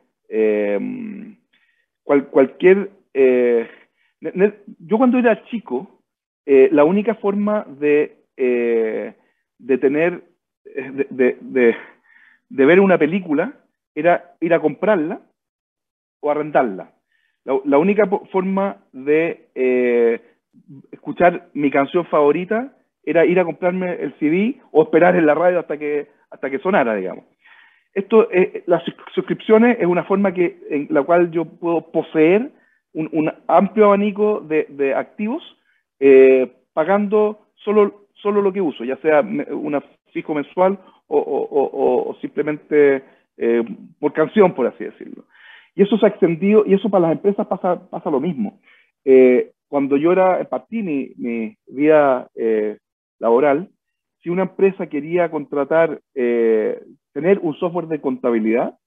cualquier... 2.31 2.89
yo 4.79 4.97
cuando 4.97 5.17
era 5.19 5.43
chico, 5.45 5.93
eh, 6.45 6.69
la 6.71 6.83
única 6.83 7.15
forma 7.15 7.65
de, 7.79 8.17
eh, 8.35 9.13
de 9.59 9.77
tener, 9.77 10.23
eh, 10.65 11.07
de, 11.09 11.75
de, 12.49 12.65
ver 12.65 12.81
una 12.81 12.97
película 12.97 13.53
era 13.95 14.35
ir 14.41 14.53
a 14.53 14.59
comprarla 14.59 15.21
o 16.19 16.29
arrendarla. 16.29 16.91
La, 17.45 17.59
la 17.63 17.77
única 17.77 18.07
forma 18.31 18.77
de 18.91 19.47
escuchar 20.91 21.49
mi 21.53 21.71
canción 21.71 22.05
favorita 22.05 22.75
era 23.03 23.25
ir 23.25 23.39
a 23.39 23.45
comprarme 23.45 23.93
el 23.93 24.13
CD 24.19 24.61
o 24.71 24.83
esperar 24.83 25.15
en 25.15 25.25
la 25.25 25.33
radio 25.33 25.59
hasta 25.59 25.77
que, 25.77 26.07
hasta 26.29 26.49
que 26.49 26.59
sonara, 26.59 26.95
digamos. 26.95 27.25
Esto, 27.93 28.27
las 28.65 28.83
suscripciones 29.13 29.77
es 29.79 29.85
una 29.85 30.03
forma 30.03 30.33
que, 30.33 30.57
en 30.69 30.87
la 30.89 31.03
cual 31.03 31.29
yo 31.29 31.45
puedo 31.45 31.91
poseer 31.91 32.49
un, 32.93 33.09
un 33.11 33.31
amplio 33.47 33.85
abanico 33.85 34.39
de, 34.39 34.65
de 34.69 34.95
activos 34.95 35.43
eh, 35.99 36.51
pagando 36.73 37.47
solo, 37.55 38.07
solo 38.15 38.41
lo 38.41 38.51
que 38.51 38.61
uso, 38.61 38.83
ya 38.83 38.97
sea 38.97 39.21
una 39.21 39.81
fijo 40.11 40.33
mensual 40.33 40.77
o, 41.07 42.17
simplemente 42.19 43.03
eh, 43.37 43.63
por 43.99 44.11
canción, 44.13 44.53
por 44.53 44.67
así 44.67 44.83
decirlo. 44.83 45.25
Y 45.75 45.83
eso 45.83 45.97
se 45.97 46.05
ha 46.05 46.09
extendido, 46.09 46.63
y 46.65 46.73
eso 46.73 46.89
para 46.89 47.07
las 47.07 47.11
empresas 47.13 47.45
pasa, 47.47 47.87
pasa 47.89 48.09
lo 48.09 48.19
mismo. 48.19 48.59
Eh, 49.05 49.51
cuando 49.67 49.95
yo 49.97 50.11
era, 50.11 50.43
partí 50.45 50.81
mi 50.81 51.55
vida 51.67 52.27
laboral, 53.19 53.69
si 54.21 54.29
una 54.29 54.43
empresa 54.43 54.87
quería 54.87 55.29
contratar, 55.29 55.99
tener 56.13 57.39
un 57.41 57.55
software 57.59 57.87
de 57.87 57.99
contabilidad, 57.99 58.77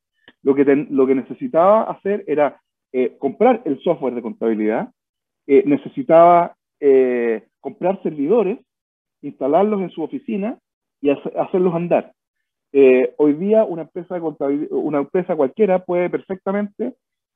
lo 0.43 0.55
que, 0.55 0.65
lo 0.65 1.07
que 1.07 1.15
necesitaba 1.15 1.83
hacer 1.83 2.25
era 2.27 2.61
comprar 3.19 3.61
el 3.67 3.79
software 3.83 4.15
de 4.15 4.23
contabilidad, 4.23 4.89
necesitaba 5.47 6.57
eh, 6.79 7.47
comprar 7.61 8.01
servidores, 8.03 8.59
instalarlos 9.23 9.81
en 9.81 9.91
su 9.91 10.03
oficina 10.03 10.59
y 11.01 11.11
hacerlos 11.11 11.75
andar. 11.75 12.13
Eh, 12.73 13.15
hoy 13.17 13.33
día 13.35 13.65
una 13.65 13.83
empresa, 13.83 14.21
una 14.71 14.99
empresa 14.99 15.35
cualquiera 15.35 15.79
puede 15.79 16.11
perfectamente 16.11 16.95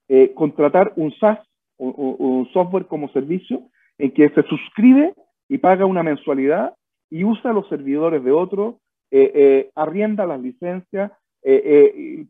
eh, 0.09 0.33
contratar 0.35 0.93
un 0.97 1.13
SaaS, 1.13 1.39
un, 1.79 2.49
software 2.53 2.87
como 2.87 3.09
servicio, 3.09 3.63
en 3.97 4.13
que 4.13 4.29
se 4.31 4.43
suscribe 4.43 5.15
y 5.49 5.59
paga 5.59 5.87
una 5.87 6.03
mensualidad 6.03 6.75
y 7.11 7.25
usa 7.25 7.53
los 7.53 7.69
servidores 7.69 8.23
de 8.25 8.33
otro, 8.33 8.79
arrienda 9.75 10.27
las 10.27 10.41
licencias, 10.41 11.13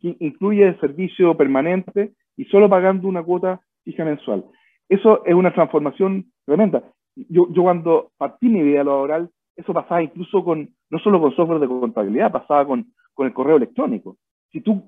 incluye 0.03 0.69
el 0.69 0.81
servicio 0.81 1.37
permanente 1.37 2.13
y 2.37 2.45
solo 2.47 2.69
pagando 2.69 3.07
una 3.07 3.23
cuota 3.23 3.61
fija 3.85 4.05
mensual. 4.05 4.45
Eso 4.89 5.25
es 5.25 5.35
una 5.35 5.53
transformación 5.53 6.33
tremenda 6.45 6.83
yo, 7.29 7.49
yo 7.51 7.63
cuando 7.63 8.13
partí 8.17 8.49
mi 8.49 8.63
vida 8.63 8.85
laboral, 8.85 9.31
eso 9.57 9.73
pasaba 9.75 10.03
incluso 10.03 10.45
con, 10.45 10.71
no 10.91 10.99
solo 10.99 11.21
con 11.21 11.35
software 11.35 11.61
de 11.61 11.69
contabilidad, 11.69 12.33
pasaba 12.33 12.67
con, 12.67 12.93
con 13.15 13.27
el 13.27 13.33
correo 13.33 13.57
electrónico. 13.57 14.17
Si 14.53 14.61
tú, 14.61 14.83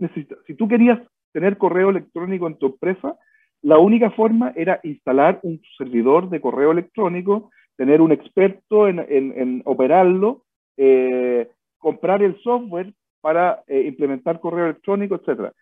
si 0.47 0.55
tú 0.55 0.69
querías 0.69 0.99
tener 1.33 1.59
correo 1.59 1.91
electrónico 1.91 2.47
en 2.47 2.59
tu 2.59 2.67
empresa, 2.67 3.17
la 3.63 3.79
única 3.79 4.11
forma 4.11 4.53
era 4.57 4.81
instalar 4.83 5.41
un 5.43 5.61
servidor 5.79 6.29
de 6.31 6.41
correo 6.41 6.73
electrónico, 6.73 7.51
tener 7.77 8.01
un 8.01 8.13
experto 8.13 8.89
en, 8.89 8.99
en, 8.99 9.63
operarlo, 9.65 10.43
eh, 10.77 11.49
comprar 11.79 12.23
el 12.23 12.41
software 12.43 12.93
para 13.23 13.63
eh, 13.69 13.85
implementar 13.87 14.41
correo 14.41 14.67
electrónico, 14.67 15.15
etc. 15.15 15.53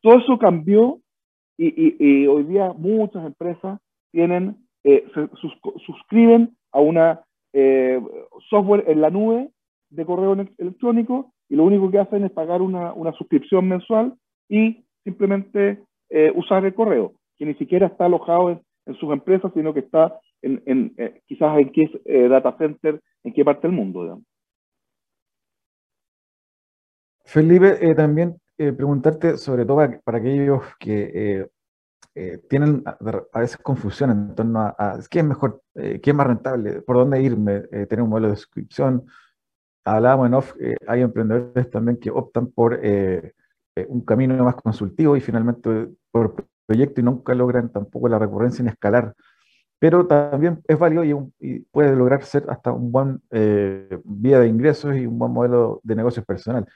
Todo 0.00 0.18
eso 0.18 0.38
cambió 0.38 1.00
y, 1.58 2.26
hoy 2.26 2.44
día 2.44 2.72
muchas 2.74 3.24
empresas 3.24 3.80
tienen 4.12 4.56
eh, 4.84 5.04
se 5.14 5.28
suscriben 5.86 6.54
a 6.70 6.80
una 6.80 7.22
eh, 7.54 7.98
software 8.50 8.84
en 8.88 9.00
la 9.00 9.08
nube 9.08 9.48
de 9.88 10.04
correo 10.04 10.34
electrónico 10.58 11.32
y 11.48 11.56
lo 11.56 11.64
único 11.64 11.90
que 11.90 11.98
hacen 11.98 12.24
es 12.24 12.30
pagar 12.30 12.60
una, 12.60 12.92
suscripción 13.16 13.66
mensual 13.68 14.14
y 14.48 14.84
simplemente 15.02 15.80
usar 16.34 16.64
el 16.64 16.74
correo, 16.74 17.14
que 17.36 17.46
ni 17.46 17.54
siquiera 17.54 17.86
está 17.86 18.04
alojado 18.04 18.50
en, 18.50 18.94
sus 19.00 19.12
empresas, 19.12 19.50
sino 19.54 19.74
que 19.74 19.80
está 19.80 20.20
en, 20.42 20.62
en 20.66 21.22
quizás 21.26 21.58
en 21.58 21.72
qué 21.72 22.28
data 22.28 22.56
center, 22.58 23.00
en 23.24 23.32
qué 23.32 23.44
parte 23.44 23.66
del 23.66 23.76
mundo. 23.76 24.22
Felipe, 27.24 27.94
también 27.94 28.36
preguntarte 28.56 29.36
sobre 29.36 29.64
todo 29.64 30.00
para, 30.04 30.18
aquellos 30.18 30.62
que 30.78 31.48
eh, 32.18 32.38
tienen 32.48 32.82
a, 32.86 33.38
veces 33.40 33.58
confusión 33.58 34.10
en 34.10 34.34
torno 34.34 34.60
a, 34.60 34.98
qué 35.10 35.18
es 35.18 35.24
mejor, 35.24 35.60
eh, 35.74 36.00
qué 36.02 36.10
es 36.12 36.16
más 36.16 36.26
rentable, 36.26 36.80
por 36.80 36.96
dónde 36.96 37.20
irme, 37.20 37.64
eh, 37.70 37.84
tener 37.84 38.02
un 38.02 38.08
modelo 38.08 38.30
de 38.30 38.36
suscripción. 38.36 39.04
Hablábamos 39.84 40.26
en 40.26 40.34
off, 40.34 40.54
hay 40.88 41.02
emprendedores 41.02 41.68
también 41.70 41.98
que 41.98 42.10
optan 42.10 42.46
por 42.46 42.80
un 43.88 44.00
camino 44.00 44.42
más 44.42 44.56
consultivo 44.56 45.14
y 45.14 45.20
finalmente 45.20 45.88
por 46.10 46.46
proyecto 46.64 47.02
y 47.02 47.04
nunca 47.04 47.34
logran 47.34 47.70
tampoco 47.70 48.08
la 48.08 48.18
recurrencia 48.18 48.64
ni 48.64 48.70
escalar. 48.70 49.14
Pero 49.78 50.06
también 50.06 50.62
es 50.66 50.78
válido 50.78 51.04
y, 51.38 51.60
puede 51.70 51.94
lograr 51.94 52.22
ser 52.22 52.44
hasta 52.48 52.72
un 52.72 52.90
buen 52.90 53.20
vía 54.04 54.40
de 54.40 54.48
ingresos 54.48 54.96
y 54.96 55.06
un 55.06 55.18
buen 55.18 55.32
modelo 55.32 55.80
de 55.82 55.96
negocios 55.96 56.24
personal. 56.24 56.66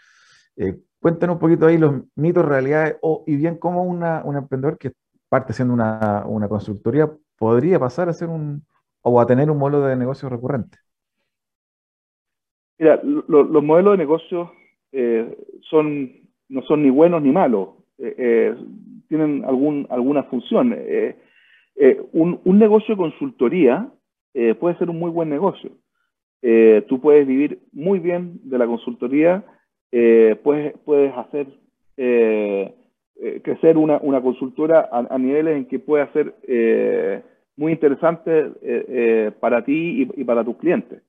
cuéntanos 1.00 1.36
un 1.36 1.40
poquito 1.40 1.66
ahí 1.66 1.78
los 1.78 2.02
mitos, 2.14 2.44
realidades, 2.44 2.96
o, 3.00 3.24
y 3.26 3.36
bien 3.36 3.56
cómo 3.56 3.82
una, 3.84 4.22
un 4.24 4.36
emprendedor 4.36 4.76
que 4.76 4.92
parte 5.28 5.52
siendo 5.52 5.72
una, 5.72 6.24
una 6.26 6.48
consultoría 6.48 7.10
podría 7.38 7.78
pasar 7.78 8.08
a 8.10 8.12
ser 8.12 8.28
un, 8.28 8.62
o 9.02 9.20
a 9.20 9.26
tener 9.26 9.50
un 9.50 9.58
modelo 9.58 9.86
de 9.86 9.96
negocio 9.96 10.28
recurrente. 10.28 10.76
Mira, 12.78 13.00
los 13.02 13.62
modelos 13.62 13.92
de 13.92 13.98
negocio 13.98 14.52
eh, 14.92 15.36
son, 15.68 16.10
no 16.48 16.62
son 16.62 16.82
ni 16.82 16.90
buenos 16.90 17.22
ni 17.22 17.30
malos, 17.30 17.70
eh, 17.98 18.14
eh, 18.16 18.56
tienen 19.08 19.44
algún, 19.44 19.86
alguna 19.90 20.22
función. 20.24 20.74
Un, 22.12 22.40
un, 22.44 22.58
negocio 22.58 22.94
de 22.94 23.00
consultoría 23.00 23.88
puede 24.58 24.76
ser 24.76 24.90
un 24.90 24.98
muy 24.98 25.10
buen 25.10 25.30
negocio. 25.30 25.70
tú 26.88 27.00
puedes 27.00 27.26
vivir 27.26 27.58
muy 27.72 27.98
bien 27.98 28.38
de 28.44 28.58
la 28.58 28.66
consultoría, 28.66 29.44
puedes, 29.90 30.76
puedes 30.84 31.16
hacer 31.16 31.46
crecer 33.42 33.78
una, 33.78 33.98
una 34.02 34.20
consultora 34.20 34.88
a, 34.92 35.16
niveles 35.18 35.56
en 35.56 35.64
que 35.66 35.78
puede 35.78 36.06
ser 36.12 37.24
muy 37.56 37.72
interesante 37.72 39.32
para 39.40 39.64
ti 39.64 40.02
y, 40.02 40.20
y 40.20 40.24
para 40.24 40.44
tus 40.44 40.56
clientes. 40.58 41.02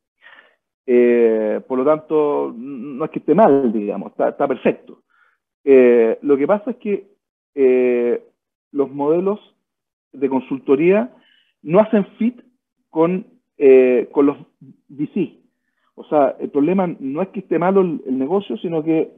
Eh, 0.86 1.62
por 1.67 1.78
lo 1.78 1.86
tanto, 1.86 2.54
no 2.56 3.06
es 3.06 3.12
que 3.12 3.19
esté 3.19 3.36
mal, 3.36 3.71
digamos, 3.71 4.12
está, 4.12 4.47
perfecto. 4.47 5.04
Eh, 5.63 6.17
lo 6.21 6.38
que 6.38 6.47
pasa 6.47 6.71
es 6.71 6.78
que 6.78 7.08
eh, 7.56 8.24
los 8.71 8.91
modelos 8.91 9.39
de 10.13 10.30
consultoría 10.30 11.12
no 11.62 11.80
hacen 11.80 12.06
fit 12.17 12.41
con, 12.89 13.28
con 14.12 14.26
los 14.26 14.38
VC. 14.89 15.39
O 15.95 16.04
sea, 16.06 16.36
el 16.39 16.50
problema 16.50 16.88
no 17.00 17.21
es 17.21 17.30
que 17.30 17.41
esté 17.41 17.60
malo 17.60 17.82
el, 17.82 18.17
negocio, 18.17 18.58
sino 18.58 18.84
que 18.84 19.12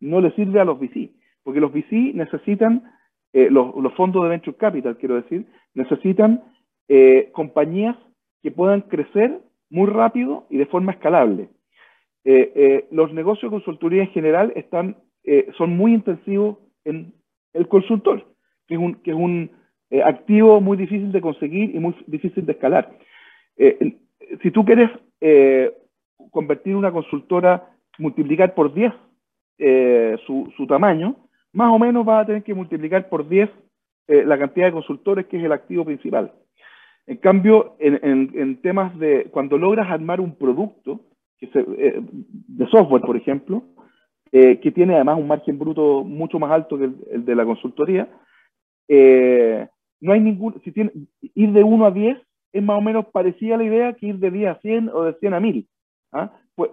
no 0.00 0.20
le 0.20 0.30
sirve 0.32 0.60
a 0.60 0.64
los 0.64 0.78
VC. 0.80 1.10
Porque 1.42 1.60
los 1.60 1.72
VC 1.72 2.14
necesitan, 2.14 2.84
los, 3.32 3.74
los, 3.76 3.94
fondos 3.94 4.22
de 4.22 4.30
Venture 4.30 4.56
Capital, 4.56 4.96
quiero 4.96 5.16
decir, 5.16 5.46
necesitan 5.74 6.42
compañías 7.32 7.96
que 8.42 8.50
puedan 8.50 8.82
crecer 8.82 9.40
muy 9.70 9.88
rápido 9.88 10.46
y 10.50 10.58
de 10.58 10.66
forma 10.66 10.92
escalable. 10.92 11.48
Eh, 12.24 12.52
eh, 12.54 12.88
los 12.90 13.12
negocios 13.12 13.50
de 13.50 13.56
consultoría 13.56 14.02
en 14.02 14.10
general 14.10 14.52
están, 14.54 14.96
eh, 15.24 15.48
son 15.58 15.76
muy 15.76 15.94
intensivos 15.94 16.58
en 16.84 17.12
el 17.52 17.68
consultor, 17.68 18.24
que 18.66 18.74
es 18.74 18.80
un, 18.80 18.94
que 19.02 19.10
es 19.10 19.16
un 19.16 19.50
activo 20.02 20.60
muy 20.60 20.76
difícil 20.76 21.12
de 21.12 21.20
conseguir 21.20 21.74
y 21.74 21.78
muy 21.78 21.94
difícil 22.06 22.44
de 22.46 22.52
escalar. 22.52 22.90
si 23.56 24.50
tú 24.50 24.64
quieres 24.64 24.90
convertir 26.30 26.74
una 26.74 26.90
consultora, 26.90 27.68
multiplicar 27.98 28.54
por 28.54 28.74
10 28.74 28.92
su, 30.26 30.66
tamaño, 30.66 31.16
más 31.52 31.72
o 31.72 31.78
menos 31.78 32.04
vas 32.04 32.22
a 32.22 32.26
tener 32.26 32.42
que 32.42 32.54
multiplicar 32.54 33.08
por 33.08 33.28
10 33.28 33.50
la 34.08 34.38
cantidad 34.38 34.66
de 34.66 34.72
consultores, 34.72 35.26
que 35.26 35.38
es 35.38 35.44
el 35.44 35.52
activo 35.52 35.84
principal. 35.84 36.32
En 37.06 37.18
cambio, 37.18 37.76
en, 37.78 38.60
temas 38.62 38.98
de 38.98 39.26
cuando 39.30 39.58
logras 39.58 39.90
armar 39.90 40.20
un 40.20 40.36
producto 40.36 41.00
eh, 41.40 42.00
de 42.00 42.66
software, 42.68 43.02
por 43.02 43.16
ejemplo, 43.16 43.62
eh, 44.32 44.58
que 44.60 44.72
tiene 44.72 44.94
además 44.94 45.18
un 45.18 45.28
margen 45.28 45.58
bruto 45.58 46.02
mucho 46.02 46.38
más 46.38 46.50
alto 46.50 46.78
que 46.78 46.84
el, 46.84 47.24
de 47.24 47.34
la 47.34 47.44
consultoría, 47.44 48.08
eh, 48.88 49.68
no 50.00 50.12
hay 50.12 50.20
ningún, 50.20 50.60
si 50.64 50.72
tiene, 50.72 50.92
ir 51.20 51.52
de 51.52 51.62
1 51.62 51.86
a 51.86 51.90
10 51.90 52.18
es 52.52 52.62
más 52.62 52.78
o 52.78 52.80
menos 52.80 53.06
parecida 53.06 53.54
a 53.54 53.58
la 53.58 53.64
idea 53.64 53.92
que 53.94 54.06
ir 54.06 54.18
de 54.18 54.30
10 54.30 54.50
a 54.50 54.60
100 54.60 54.90
o 54.90 55.04
de 55.04 55.14
100 55.14 55.34
a 55.34 55.40
1000, 55.40 55.68
¿ah? 56.12 56.32
pues, 56.54 56.70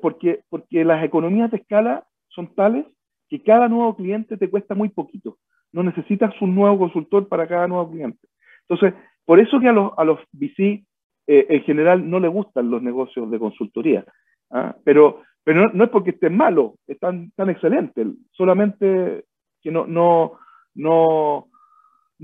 porque, 0.00 0.42
porque 0.48 0.84
las 0.84 1.04
economías 1.04 1.50
de 1.50 1.56
escala 1.58 2.04
son 2.28 2.54
tales 2.54 2.86
que 3.28 3.42
cada 3.42 3.68
nuevo 3.68 3.96
cliente 3.96 4.36
te 4.36 4.50
cuesta 4.50 4.74
muy 4.74 4.90
poquito. 4.90 5.38
No 5.72 5.82
necesitas 5.82 6.40
un 6.40 6.54
nuevo 6.54 6.78
consultor 6.78 7.28
para 7.28 7.48
cada 7.48 7.66
nuevo 7.66 7.90
cliente. 7.90 8.28
Entonces, 8.68 8.94
por 9.24 9.40
eso 9.40 9.58
que 9.60 9.68
a 9.68 9.72
los, 9.72 9.92
a 9.96 10.04
los 10.04 10.20
VC 10.32 10.84
eh, 11.26 11.46
en 11.48 11.62
general 11.62 12.08
no 12.08 12.20
les 12.20 12.30
gustan 12.30 12.70
los 12.70 12.82
negocios 12.82 13.30
de 13.30 13.38
consultoría. 13.38 14.04
¿ah? 14.50 14.76
Pero, 14.84 15.22
pero 15.42 15.70
no, 15.72 15.84
es 15.84 15.90
porque 15.90 16.10
estén 16.10 16.36
malos, 16.36 16.72
están 16.86 17.32
tan 17.34 17.50
excelentes, 17.50 18.06
solamente 18.32 19.24
que 19.62 19.70
no, 19.70 19.86
no, 19.86 20.32
no, 20.74 21.48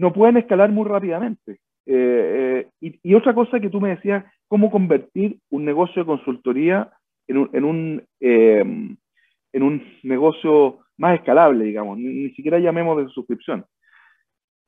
no 0.00 0.12
pueden 0.14 0.38
escalar 0.38 0.70
muy 0.70 0.88
rápidamente. 0.88 1.60
Eh, 1.86 2.66
eh, 2.82 2.98
y, 3.02 3.14
otra 3.14 3.34
cosa 3.34 3.60
que 3.60 3.68
tú 3.68 3.80
me 3.80 3.90
decías, 3.90 4.24
cómo 4.48 4.70
convertir 4.70 5.38
un 5.50 5.64
negocio 5.66 6.02
de 6.02 6.06
consultoría 6.06 6.90
en 7.28 7.36
un, 7.36 7.50
en 7.52 7.64
un, 7.64 8.06
en 8.20 9.62
un 9.62 9.82
negocio 10.02 10.78
más 10.96 11.16
escalable, 11.16 11.66
digamos, 11.66 11.98
ni, 11.98 12.30
siquiera 12.30 12.58
llamemos 12.58 12.96
de 12.96 13.10
suscripción. 13.10 13.66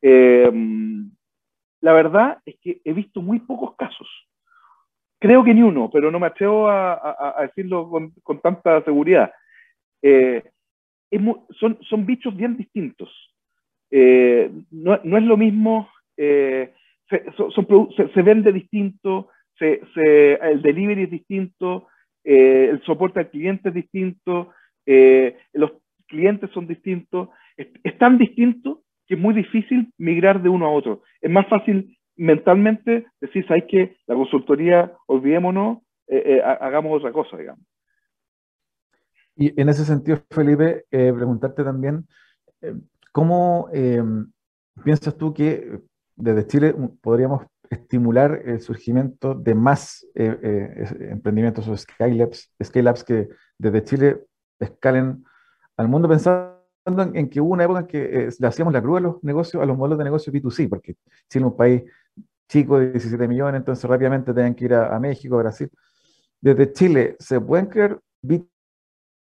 Eh, 0.03 0.53
la 1.81 1.92
verdad 1.95 2.38
es 2.45 2.57
que 2.61 2.83
he 2.85 2.92
visto 2.92 3.23
muy 3.23 3.40
pocos 3.40 3.75
casos. 3.77 4.09
Creo 5.18 5.42
que 5.42 5.55
ni 5.55 5.62
uno, 5.62 5.88
pero 5.90 6.11
no 6.11 6.21
me 6.21 6.27
atrevo 6.27 6.68
a, 6.68 7.37
decirlo 7.40 7.88
con, 8.23 8.40
tanta 8.40 8.85
seguridad. 8.85 9.33
Eh, 10.03 10.42
son, 11.59 11.79
son 11.81 12.05
bichos 12.05 12.37
bien 12.37 12.57
distintos. 12.57 13.32
Eh, 13.92 14.50
no, 14.70 14.94
es 14.94 15.22
lo 15.22 15.37
mismo, 15.37 15.88
eh, 16.16 16.72
se, 17.09 18.22
vende 18.22 18.52
distinto, 18.52 19.28
el 19.61 20.62
delivery 20.62 21.05
es 21.05 21.11
distinto, 21.11 21.87
el 22.24 22.83
soporte 22.83 23.20
al 23.20 23.31
cliente 23.31 23.68
es 23.68 23.74
distinto, 23.74 24.52
los 25.52 25.72
clientes 26.09 26.50
son 26.50 26.66
distintos, 26.66 27.28
es 27.57 27.98
tan 27.98 28.18
distinto 28.18 28.83
que 29.07 29.14
es 29.14 29.20
muy 29.20 29.35
difícil 29.35 29.92
migrar 29.98 30.42
de 30.42 30.48
uno 30.48 30.66
a 30.66 30.70
otro. 30.70 31.02
Es 31.20 31.31
más 31.31 31.46
fácil 31.48 31.98
mentalmente 32.16 33.07
decir, 33.20 33.46
¿sabes 33.46 33.64
qué? 33.68 33.96
La 34.07 34.14
consultoría, 34.14 34.92
olvidémonos, 35.07 35.78
eh, 36.07 36.22
eh, 36.37 36.42
hagamos 36.42 36.98
otra 36.98 37.12
cosa, 37.12 37.37
digamos. 37.37 37.64
Y 39.37 39.59
en 39.61 39.68
ese 39.68 39.85
sentido, 39.85 40.18
Felipe, 40.31 40.85
eh, 40.90 41.12
preguntarte 41.14 41.64
también, 41.64 42.07
¿cómo 43.12 43.68
piensas 44.85 45.16
tú 45.16 45.33
que 45.33 45.81
desde 46.16 46.46
Chile 46.46 46.75
podríamos 47.01 47.46
estimular 47.70 48.42
el 48.44 48.61
surgimiento 48.61 49.35
de 49.35 49.55
más 49.55 50.07
emprendimientos 50.14 51.68
o 51.68 51.77
scale-ups, 51.77 52.53
scale 52.62 52.92
que 53.07 53.29
desde 53.59 53.85
Chile 53.85 54.25
escalen 54.59 55.25
al 55.77 55.88
mundo 55.88 56.09
pensando 56.09 56.62
en 57.14 57.29
que 57.29 57.40
hubo 57.40 57.53
una 57.53 57.64
época 57.64 57.81
en 57.81 57.87
que 57.87 58.03
eh, 58.03 58.29
le 58.38 58.46
hacíamos 58.46 58.72
la 58.72 58.83
cruz 58.83 58.98
a 58.98 59.01
los 59.01 59.25
negocios, 59.25 59.62
a 59.62 59.66
los 59.66 59.77
modelos 59.77 59.98
de 59.98 60.05
negocio 60.05 60.33
B2C, 60.33 60.68
porque 60.68 60.94
Chile 61.29 61.44
es 61.46 61.51
un 61.51 61.57
país 61.57 61.83
chico 62.48 62.79
de 62.79 62.90
17 62.92 63.29
millones, 63.29 63.61
entonces 63.61 63.88
rápidamente 63.88 64.35
tenían 64.35 64.55
que 64.55 64.64
ir 64.66 64.75
a, 64.75 64.98
México, 64.98 65.37
a 65.37 65.38
Brasil. 65.38 65.70
Desde 66.40 66.72
Chile, 66.72 67.16
¿se 67.18 67.40
pueden 67.40 67.66
crear 67.66 67.98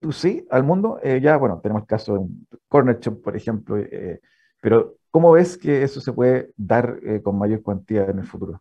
B2C 0.06 0.46
al 0.50 0.64
mundo? 0.64 0.98
Eh, 1.02 1.20
ya, 1.20 1.36
bueno, 1.36 1.60
tenemos 1.62 1.82
el 1.82 1.88
caso 1.88 2.14
de 2.14 2.26
Corner 2.68 2.98
Shop, 2.98 3.22
por 3.22 3.36
ejemplo, 3.36 3.76
eh, 3.78 4.20
pero 4.60 4.94
¿cómo 5.10 5.32
ves 5.32 5.56
que 5.56 5.82
eso 5.82 6.00
se 6.00 6.12
puede 6.12 6.50
dar 6.56 6.98
con 7.22 7.38
mayor 7.38 7.62
cuantía 7.62 8.04
en 8.04 8.18
el 8.18 8.26
futuro? 8.26 8.60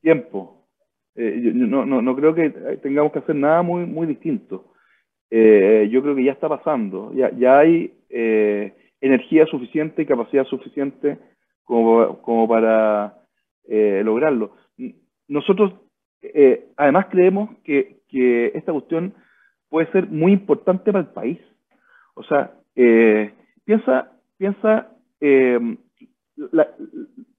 Tiempo. 0.00 0.66
no, 1.14 1.86
no, 1.86 2.02
no 2.02 2.16
creo 2.16 2.34
que 2.34 2.50
tengamos 2.82 3.12
que 3.12 3.20
hacer 3.20 3.34
nada 3.34 3.62
muy, 3.62 3.86
muy 3.86 4.06
distinto. 4.06 4.72
Eh, 5.30 5.88
yo 5.90 6.02
creo 6.02 6.14
que 6.14 6.24
ya 6.24 6.32
está 6.32 6.48
pasando. 6.48 7.12
Ya, 7.14 7.30
ya 7.36 7.58
hay 7.58 7.94
eh, 8.08 8.74
energía 9.00 9.46
suficiente 9.46 10.02
y 10.02 10.06
capacidad 10.06 10.44
suficiente 10.44 11.18
como, 11.64 12.20
como 12.22 12.48
para 12.48 13.18
eh, 13.68 14.02
lograrlo. 14.04 14.52
Nosotros, 15.28 15.74
además, 16.76 17.06
creemos 17.10 17.50
que, 17.64 17.98
que, 18.08 18.52
esta 18.54 18.72
cuestión 18.72 19.14
puede 19.68 19.90
ser 19.92 20.08
muy 20.08 20.32
importante 20.32 20.92
para 20.92 21.04
el 21.04 21.12
país. 21.12 21.38
O 22.14 22.22
sea, 22.22 22.52
piensa, 22.74 24.12
piensa 24.38 24.88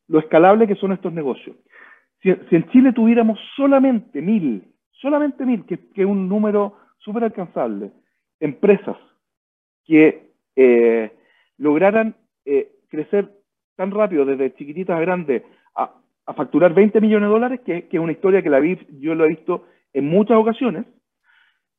lo 0.08 0.20
escalable 0.20 0.68
que 0.68 0.76
son 0.76 0.92
estos 0.92 1.14
negocios. 1.14 1.56
Si, 2.22 2.34
si, 2.50 2.56
en 2.56 2.70
Chile 2.70 2.94
tuviéramos 2.94 3.40
solamente 3.56 4.22
mil, 4.22 4.64
solamente 4.92 5.46
mil, 5.46 5.66
que 5.66 5.80
es 5.96 6.06
un 6.06 6.28
número 6.28 6.76
súper 6.98 7.24
alcanzable, 7.24 7.92
empresas 8.40 8.98
que 9.86 10.32
eh, 10.56 11.12
lograran 11.58 12.16
eh, 12.46 12.72
crecer 12.90 13.32
tan 13.76 13.92
rápido 13.92 14.26
desde 14.26 14.54
chiquititas 14.56 14.98
a 14.98 15.02
grandes 15.02 15.44
a, 15.76 15.94
facturar 16.36 16.74
20 16.74 17.00
millones 17.00 17.30
de 17.30 17.34
dólares, 17.34 17.62
que, 17.66 17.88
es 17.90 18.00
una 18.00 18.12
historia 18.12 18.42
que 18.42 18.50
la 18.50 18.60
vi, 18.60 18.78
yo 19.00 19.16
lo 19.16 19.24
he 19.24 19.30
visto 19.30 19.66
en 19.94 20.08
muchas 20.08 20.38
ocasiones, 20.38 20.86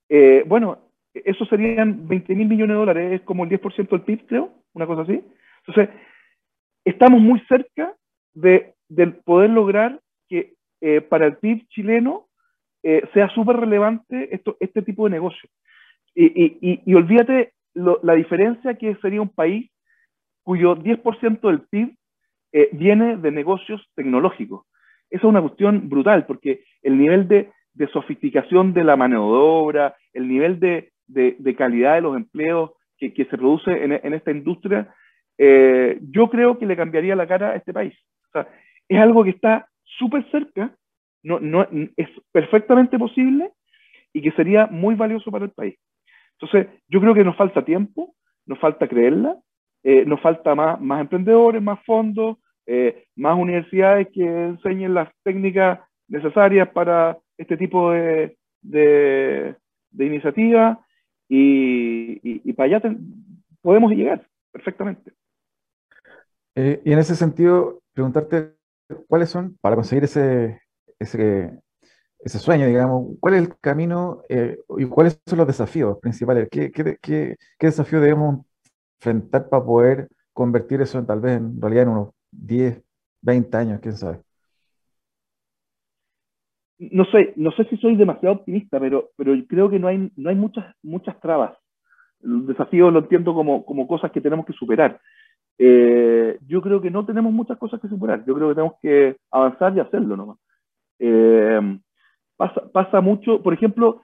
eh, 0.08 0.44
bueno, 0.46 0.78
eso 1.12 1.44
serían 1.46 2.06
20 2.08 2.34
mil 2.34 2.48
millones 2.48 2.74
de 2.74 2.78
dólares, 2.78 3.12
es 3.12 3.20
como 3.22 3.44
el 3.44 3.50
10% 3.50 3.88
del 3.88 4.02
PIB, 4.02 4.26
creo, 4.26 4.52
una 4.74 4.86
cosa 4.86 5.02
así. 5.02 5.22
Entonces, 5.66 5.94
estamos 6.84 7.20
muy 7.20 7.40
cerca 7.48 7.94
de, 8.34 8.74
poder 9.24 9.50
lograr 9.50 10.00
que 10.28 10.54
para 11.10 11.26
el 11.26 11.36
PIB 11.36 11.68
chileno 11.68 12.28
eh, 12.82 13.02
sea 13.12 13.28
súper 13.30 13.56
relevante 13.56 14.40
este 14.60 14.82
tipo 14.82 15.04
de 15.04 15.10
negocio. 15.10 15.48
Y, 16.14 16.94
olvídate 16.94 17.52
la 17.74 18.14
diferencia 18.14 18.74
que 18.74 18.96
sería 18.96 19.22
un 19.22 19.28
país 19.28 19.70
cuyo 20.42 20.74
10% 20.74 21.40
del 21.40 21.60
PIB 21.60 21.94
eh, 22.52 22.70
viene 22.72 23.16
de 23.16 23.30
negocios 23.30 23.86
tecnológicos. 23.94 24.64
Esa 25.10 25.20
es 25.20 25.24
una 25.24 25.42
cuestión 25.42 25.88
brutal, 25.88 26.26
porque 26.26 26.64
el 26.82 26.98
nivel 26.98 27.28
de, 27.28 27.50
sofisticación 27.86 28.74
de 28.74 28.84
la 28.84 28.96
mano 28.96 29.32
de 29.32 29.38
obra, 29.38 29.96
el 30.12 30.28
nivel 30.28 30.58
de, 30.58 30.90
calidad 31.56 31.94
de 31.94 32.00
los 32.00 32.16
empleos 32.16 32.72
que, 32.98 33.12
se 33.12 33.38
produce 33.38 33.84
en, 33.84 34.12
esta 34.12 34.32
industria, 34.32 34.92
eh, 35.38 35.98
yo 36.02 36.28
creo 36.28 36.58
que 36.58 36.66
le 36.66 36.76
cambiaría 36.76 37.14
la 37.14 37.28
cara 37.28 37.50
a 37.50 37.56
este 37.56 37.72
país. 37.72 37.94
es 38.88 39.00
algo 39.00 39.22
que 39.22 39.30
está 39.30 39.68
súper 39.84 40.28
cerca, 40.30 40.74
no, 41.22 41.38
no, 41.40 41.66
es 41.96 42.08
perfectamente 42.32 42.98
posible 42.98 43.50
y 44.12 44.22
que 44.22 44.32
sería 44.32 44.66
muy 44.66 44.94
valioso 44.94 45.30
para 45.30 45.44
el 45.44 45.52
país. 45.52 45.76
Entonces, 46.40 46.68
yo 46.88 47.00
creo 47.00 47.14
que 47.14 47.24
nos 47.24 47.36
falta 47.36 47.64
tiempo, 47.64 48.14
nos 48.46 48.58
falta 48.58 48.88
creerla, 48.88 49.36
eh, 49.82 50.04
nos 50.04 50.20
falta 50.20 50.54
más, 50.54 50.80
más 50.80 51.00
emprendedores, 51.00 51.62
más 51.62 51.78
fondos, 51.84 52.38
eh, 52.66 53.04
más 53.16 53.36
universidades 53.38 54.08
que 54.12 54.22
enseñen 54.22 54.94
las 54.94 55.08
técnicas 55.24 55.80
necesarias 56.08 56.68
para 56.68 57.18
este 57.38 57.56
tipo 57.56 57.92
de, 57.92 58.36
de, 58.60 59.56
iniciativas 59.98 60.78
y, 61.28 62.52
para 62.52 62.76
allá 62.78 62.96
podemos 63.62 63.92
llegar 63.92 64.26
perfectamente. 64.52 65.12
Eh, 66.54 66.82
y 66.84 66.92
en 66.92 66.98
ese 66.98 67.14
sentido, 67.14 67.80
preguntarte 67.94 68.54
cuáles 69.06 69.30
son, 69.30 69.56
para 69.60 69.76
conseguir 69.76 70.04
ese, 70.04 70.60
ese 70.98 71.58
ese 72.20 72.38
sueño, 72.38 72.66
digamos, 72.66 73.16
¿cuál 73.20 73.34
es 73.34 73.42
el 73.42 73.58
camino 73.58 74.22
eh, 74.28 74.58
y 74.76 74.86
cuáles 74.86 75.20
son 75.26 75.38
los 75.38 75.46
desafíos 75.46 75.98
principales? 76.00 76.48
¿Qué, 76.50 76.70
qué, 76.70 76.98
qué, 77.00 77.36
qué 77.58 77.66
desafío 77.66 78.00
debemos 78.00 78.44
enfrentar 79.00 79.48
para 79.48 79.64
poder 79.64 80.08
convertir 80.32 80.80
eso 80.80 80.98
en 80.98 81.06
tal 81.06 81.20
vez 81.20 81.36
en 81.36 81.60
realidad 81.60 81.84
en 81.84 81.88
unos 81.90 82.10
10, 82.32 82.82
20 83.22 83.56
años, 83.56 83.80
quién 83.80 83.96
sabe? 83.96 84.20
No 86.78 87.04
sé, 87.06 87.32
no 87.36 87.50
sé 87.52 87.64
si 87.64 87.76
soy 87.78 87.96
demasiado 87.96 88.36
optimista, 88.36 88.78
pero, 88.78 89.10
pero 89.16 89.34
creo 89.48 89.68
que 89.68 89.78
no 89.78 89.88
hay, 89.88 90.10
no 90.16 90.30
hay 90.30 90.36
muchas, 90.36 90.74
muchas 90.82 91.20
trabas. 91.20 91.56
El 92.22 92.46
desafío 92.46 92.90
lo 92.90 93.00
entiendo 93.00 93.34
como, 93.34 93.64
como 93.64 93.86
cosas 93.88 94.12
que 94.12 94.20
tenemos 94.20 94.46
que 94.46 94.52
superar. 94.52 95.00
Eh, 95.58 96.38
yo 96.46 96.62
creo 96.62 96.80
que 96.80 96.90
no 96.90 97.04
tenemos 97.04 97.32
muchas 97.32 97.58
cosas 97.58 97.80
que 97.80 97.88
superar. 97.88 98.24
Yo 98.24 98.34
creo 98.34 98.48
que 98.48 98.54
tenemos 98.54 98.76
que 98.80 99.16
avanzar 99.30 99.76
y 99.76 99.80
hacerlo 99.80 100.16
nomás. 100.16 100.38
Eh, 101.00 101.78
pasa, 102.36 103.00
mucho, 103.00 103.42
por 103.42 103.52
ejemplo, 103.52 104.02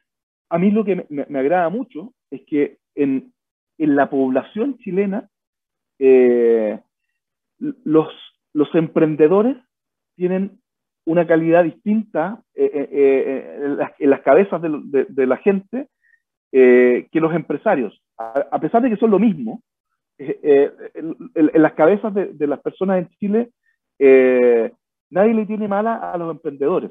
a 0.49 0.59
mí 0.59 0.71
lo 0.71 0.85
que 0.85 1.07
me, 1.09 1.39
agrada 1.39 1.69
mucho 1.69 2.13
es 2.31 2.43
que 2.47 2.79
en, 2.97 3.33
en 3.79 3.97
la 3.97 4.11
población 4.11 4.79
chilena 4.79 5.29
eh, 5.99 6.81
los, 7.59 8.09
los 8.53 8.75
emprendedores 8.75 9.57
tienen 10.17 10.61
una 11.07 11.27
calidad 11.27 11.65
distinta 11.65 12.43
eh, 12.55 12.89
eh, 12.91 13.87
en, 13.99 14.11
las, 14.11 14.21
cabezas 14.23 14.61
de, 14.63 15.27
la 15.27 15.37
gente 15.37 15.89
que 16.51 17.21
los 17.21 17.35
empresarios. 17.35 18.01
A, 18.17 18.59
pesar 18.61 18.83
de 18.83 18.91
que 18.91 18.97
son 18.97 19.11
lo 19.11 19.19
mismo, 19.19 19.63
en, 20.19 21.51
las 21.55 21.73
cabezas 21.73 22.15
de, 22.15 22.47
las 22.47 22.61
personas 22.61 22.99
en 22.99 23.09
Chile, 23.19 23.51
nadie 25.11 25.35
le 25.35 25.47
tiene 25.47 25.69
mala 25.69 25.97
a 25.97 26.17
los 26.17 26.31
emprendedores. 26.31 26.91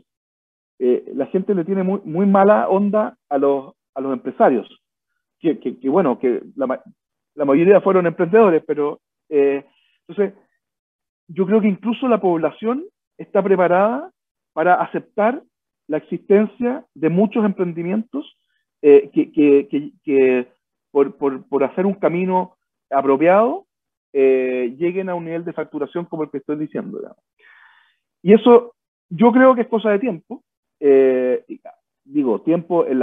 Eh, 0.86 1.14
la 1.16 1.28
gente 1.28 1.56
le 1.56 1.64
tiene 1.64 1.84
muy, 1.84 2.26
mala 2.26 2.68
onda 2.68 3.18
a 3.30 3.38
los, 3.38 3.74
a 3.96 4.02
los 4.02 4.12
empresarios, 4.12 4.68
que, 5.40 5.56
bueno, 5.84 6.20
que 6.20 6.42
la, 6.56 7.46
mayoría 7.46 7.80
fueron 7.82 8.08
emprendedores, 8.08 8.64
pero 8.66 9.00
eh, 9.30 9.64
entonces 10.08 10.34
yo 11.28 11.46
creo 11.46 11.62
que 11.62 11.68
incluso 11.68 12.08
la 12.08 12.20
población 12.20 12.84
está 13.18 13.42
preparada 13.42 14.12
para 14.54 14.76
aceptar 14.76 15.42
la 15.88 15.98
existencia 15.98 16.86
de 16.94 17.10
muchos 17.10 17.46
emprendimientos 17.46 18.38
eh, 18.82 19.10
que, 19.14 19.32
que, 19.32 19.92
que 20.04 20.48
por, 20.92 21.18
por, 21.18 21.48
por, 21.48 21.64
hacer 21.64 21.86
un 21.86 21.96
camino 21.96 22.56
apropiado 22.90 23.66
lleguen 24.14 25.10
a 25.10 25.16
un 25.16 25.26
nivel 25.26 25.44
de 25.44 25.54
facturación 25.54 26.06
como 26.06 26.24
el 26.24 26.30
que 26.30 26.38
estoy 26.38 26.56
diciendo. 26.58 27.00
Y 28.22 28.34
eso 28.34 28.76
yo 29.10 29.32
creo 29.32 29.54
que 29.54 29.62
es 29.62 29.68
cosa 29.68 29.92
de 29.92 30.00
tiempo, 30.00 30.44
eh, 30.80 31.44
digo, 32.04 32.42
tiempo, 32.42 32.86
en, 32.86 33.02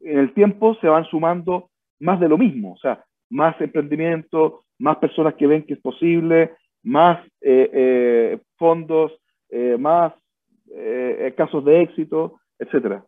el 0.00 0.34
tiempo 0.34 0.74
se 0.80 0.88
van 0.88 1.04
sumando 1.06 1.70
más 2.00 2.20
de 2.20 2.28
lo 2.28 2.36
mismo, 2.36 2.72
o 2.72 2.76
sea, 2.76 3.04
más 3.30 3.58
emprendimiento, 3.60 4.60
más 4.78 4.98
personas 4.98 5.34
que 5.34 5.46
ven 5.46 5.62
que 5.64 5.74
es 5.74 5.80
posible, 5.80 6.52
más 6.82 7.24
eh, 7.40 7.70
eh, 7.72 8.40
fondos, 8.56 9.12
más 9.78 10.14
casos 11.36 11.62
de 11.64 11.82
éxito, 11.82 12.40
etcétera. 12.58 13.04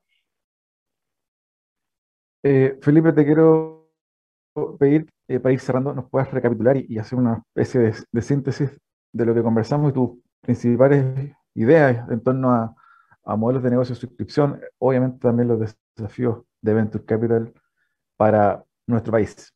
Felipe, 2.83 3.13
te 3.15 3.25
quiero 3.25 3.89
pedir, 4.79 5.07
para 5.43 5.53
ir 5.53 5.61
cerrando, 5.61 5.95
nos 5.95 6.11
puedas 6.11 6.31
recapitular 6.31 6.77
y, 6.77 6.99
hacer 6.99 7.19
una 7.19 7.43
especie 7.49 7.81
de, 7.81 7.95
de, 8.13 8.23
síntesis 8.23 8.79
de 9.13 9.25
lo 9.25 9.35
que 9.35 9.43
conversamos 9.43 9.91
y 9.91 9.95
tus 9.95 10.11
principales 10.43 11.35
ideas 11.55 12.07
en 12.11 12.23
torno 12.23 12.51
a, 12.51 12.75
a 13.25 13.37
modelos 13.37 13.63
de 13.63 13.71
negocio 13.71 13.95
de 13.95 14.01
suscripción, 14.01 14.61
obviamente 14.79 15.19
también 15.19 15.49
los 15.49 15.75
desafíos 15.97 16.45
de 16.61 16.75
Venture 16.75 17.05
Capital 17.05 17.53
para 18.17 18.65
nuestro 18.87 19.13
país. 19.13 19.54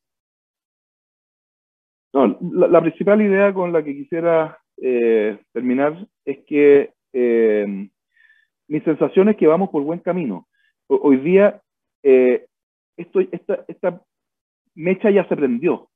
No, 2.13 2.39
la, 2.41 2.81
principal 2.81 3.21
idea 3.21 3.53
con 3.53 3.73
la 3.73 3.83
que 3.83 3.95
quisiera 3.95 4.59
eh, 4.79 5.39
terminar 5.53 6.07
es 6.25 6.39
que 6.47 6.93
eh, 7.13 7.89
mi 8.69 8.81
sensación 8.81 9.29
es 9.29 9.37
que 9.37 9.47
vamos 9.47 9.69
por 9.71 9.83
buen 9.83 9.99
camino. 10.01 10.47
hoy 10.87 11.19
día, 11.19 11.61
eh, 12.03 12.47
esta, 12.97 14.03
mecha 14.75 15.11
ya 15.11 15.29
se 15.29 15.37
prendió. 15.37 15.89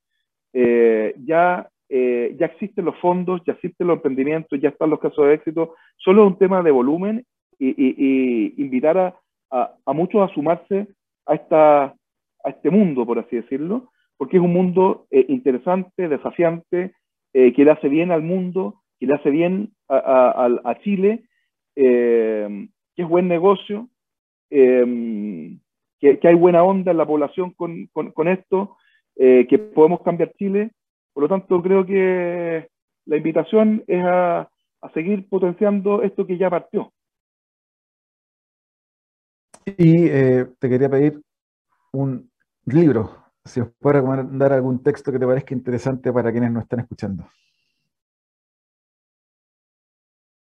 ya, 0.53 1.69
ya 1.89 2.47
existen 2.47 2.85
los 2.85 2.99
fondos, 2.99 3.43
ya 3.47 3.55
existen 3.55 3.87
los 3.87 3.97
emprendimientos, 3.97 4.61
ya 4.61 4.69
están 4.69 4.91
los 4.91 5.01
casos 5.01 5.27
de 5.27 5.35
éxito. 5.35 5.75
Solo 5.97 6.23
es 6.23 6.33
un 6.33 6.39
tema 6.39 6.63
de 6.63 6.71
volumen 6.71 7.25
y, 7.59 8.63
invitar 8.63 8.99
a, 8.99 9.75
a, 9.87 9.93
muchos 9.93 10.29
a 10.29 10.35
sumarse 10.35 10.89
a, 11.27 11.35
esta, 11.35 11.85
a 11.85 12.51
este 12.51 12.71
mundo, 12.71 13.07
por 13.07 13.19
así 13.19 13.37
decirlo, 13.37 13.92
porque 14.23 14.37
es 14.37 14.43
un 14.45 14.53
mundo 14.53 15.09
eh, 15.11 15.27
interesante, 15.31 16.09
desafiante, 16.09 16.95
eh, 17.33 17.53
que 17.53 17.65
le 17.65 17.73
hace 17.73 17.89
bien 17.89 18.13
al 18.13 18.23
mundo, 18.23 18.81
que 19.01 19.07
le 19.07 19.15
hace 19.15 19.31
bien 19.31 19.73
a, 19.89 20.79
Chile, 20.85 21.25
eh, 21.75 22.69
que 22.95 23.03
es 23.03 23.09
buen 23.09 23.27
negocio, 23.27 23.89
que, 24.49 25.59
hay 26.23 26.35
buena 26.37 26.63
onda 26.63 26.93
en 26.93 26.99
la 26.99 27.05
población 27.05 27.51
con, 27.51 28.29
esto, 28.29 28.77
que 29.17 29.73
podemos 29.75 30.03
cambiar 30.03 30.33
Chile. 30.35 30.71
Por 31.13 31.25
lo 31.25 31.29
tanto, 31.29 31.61
creo 31.61 31.85
que 31.85 32.69
la 33.07 33.17
invitación 33.17 33.83
es 33.89 34.05
a, 34.05 34.49
a 34.83 34.93
seguir 34.95 35.29
potenciando 35.29 36.01
esto 36.05 36.29
que 36.29 36.39
ya 36.39 36.49
partió. 36.49 36.93
Y 39.67 40.07
te 40.07 40.69
quería 40.69 40.89
pedir 40.89 41.21
un 41.91 42.31
libro, 42.67 43.22
si 43.45 43.61
os 43.61 43.69
puede 43.79 44.01
recomendar 44.01 44.53
algún 44.53 44.83
texto 44.83 45.13
que 45.13 45.19
te 45.19 45.27
parezca 45.27 45.55
interesante 45.55 46.13
para 46.13 46.31
quienes 46.31 46.53
nos 46.53 46.65
están 46.65 46.81
escuchando. 46.81 47.29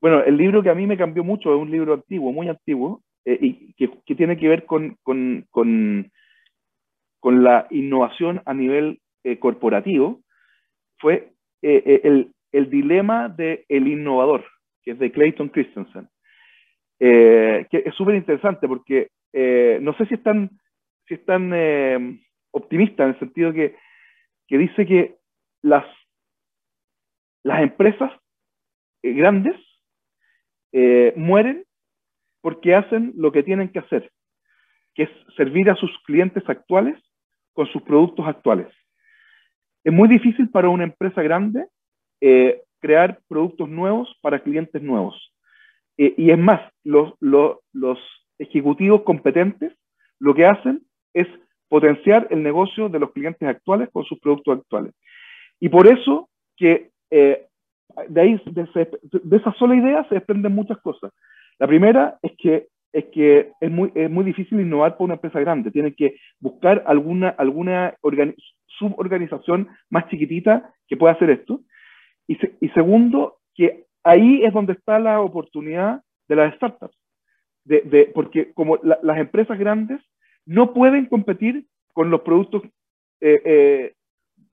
Bueno, 0.01 0.23
el 0.23 0.37
libro 0.37 0.61
que 0.61 0.69
a 0.69 0.75
mí 0.75 0.85
me 0.85 0.97
cambió 0.97 1.23
mucho 1.23 1.53
es 1.53 1.61
un 1.61 1.71
libro 1.71 1.93
antiguo, 1.93 2.31
muy 2.31 2.47
antiguo, 2.47 3.01
eh, 3.25 3.37
y 3.41 3.73
que, 3.73 4.15
tiene 4.15 4.37
que 4.37 4.47
ver 4.47 4.65
con, 4.65 4.97
con, 5.01 5.45
con, 5.49 6.11
la 7.43 7.67
innovación 7.71 8.41
a 8.45 8.53
nivel 8.53 9.01
eh, 9.23 9.39
corporativo, 9.39 10.21
fue 10.99 11.33
el, 11.61 12.31
el, 12.51 12.69
dilema 12.69 13.29
del 13.29 13.65
el 13.67 13.87
innovador, 13.87 14.45
que 14.83 14.91
es 14.91 14.99
de 14.99 15.11
Clayton 15.11 15.49
Christensen. 15.49 16.07
Eh, 16.99 17.67
que 17.69 17.83
es 17.85 17.93
súper 17.95 18.15
interesante 18.15 18.69
porque 18.69 19.09
eh, 19.33 19.79
no 19.81 19.93
sé 19.97 20.05
si 20.05 20.13
están, 20.13 20.49
si 21.07 21.15
están 21.15 21.49
eh, 22.55 22.59
optimistas 22.59 23.05
en 23.05 23.13
el 23.13 23.19
sentido 23.19 23.53
que, 23.53 23.75
que 24.47 24.57
dice 24.57 24.85
que 24.85 25.17
las, 25.61 25.85
las 27.43 27.61
empresas 27.61 28.11
grandes 29.03 29.55
mueren 31.15 31.63
porque 32.41 32.75
hacen 32.75 33.13
lo 33.15 33.31
que 33.31 33.43
tienen 33.43 33.69
que 33.69 33.79
hacer, 33.79 34.11
que 34.93 35.03
es 35.03 35.09
servir 35.37 35.69
a 35.69 35.75
sus 35.75 35.91
clientes 36.05 36.43
actuales 36.49 37.01
con 37.53 37.65
sus 37.67 37.81
productos 37.83 38.27
actuales. 38.27 38.67
Es 39.85 39.93
muy 39.93 40.09
difícil 40.09 40.49
para 40.49 40.67
una 40.67 40.83
empresa 40.83 41.21
grande 41.21 41.67
crear 42.85 43.19
productos 43.27 43.67
nuevos 43.69 44.15
para 44.21 44.43
clientes 44.43 44.81
nuevos. 44.81 45.15
Eh, 45.97 46.13
y 46.17 46.29
es 46.29 46.37
más, 46.37 46.61
los, 46.83 47.13
los, 47.19 47.99
ejecutivos 48.37 49.03
competentes 49.03 49.71
lo 50.19 50.35
que 50.35 50.45
hacen 50.45 50.85
es 51.13 51.25
potenciar 51.67 52.27
el 52.29 52.43
negocio 52.43 52.89
de 52.89 52.99
los 52.99 53.11
clientes 53.11 53.47
actuales 53.47 53.89
con 53.91 54.03
sus 54.05 54.19
productos 54.19 54.59
actuales. 54.59 54.93
Y 55.59 55.69
por 55.69 55.87
eso 55.87 56.29
que 56.57 56.89
eh, 57.11 57.45
de, 58.07 58.21
ahí, 58.21 58.41
de, 58.45 59.37
esa 59.37 59.53
sola 59.53 59.75
idea 59.75 60.05
se 60.09 60.15
desprenden 60.15 60.53
muchas 60.53 60.77
cosas. 60.79 61.11
La 61.59 61.67
primera 61.67 62.17
es 62.21 62.33
que 62.37 62.67
es 62.91 63.05
que 63.05 63.51
es 63.59 63.69
muy, 63.69 63.91
es 63.93 64.09
muy 64.09 64.23
difícil 64.23 64.61
innovar 64.61 64.93
para 64.93 65.03
una 65.03 65.13
empresa 65.15 65.41
grande. 65.41 65.69
Tiene 65.69 65.93
que 65.93 66.15
buscar 66.39 66.81
alguna, 66.87 67.27
alguna 67.27 67.93
suborganización 68.67 69.67
más 69.89 70.07
chiquitita 70.07 70.73
que 70.87 70.95
pueda 70.95 71.13
hacer 71.13 71.29
esto. 71.29 71.59
Y, 72.25 72.37
segundo, 72.69 73.39
que 73.53 73.83
ahí 74.01 74.45
es 74.45 74.53
donde 74.53 74.73
está 74.73 74.97
la 74.97 75.19
oportunidad 75.19 76.03
de 76.29 76.35
las 76.37 76.55
startups. 76.55 76.97
De, 77.65 77.81
de, 77.81 78.11
porque 78.15 78.53
como 78.53 78.77
las 78.81 79.17
empresas 79.17 79.59
grandes 79.59 79.99
no 80.45 80.73
pueden 80.73 81.07
competir 81.07 81.65
con 81.93 82.09
los 82.09 82.21
productos 82.21 82.63
eh, 83.21 83.41
eh, 83.45 83.93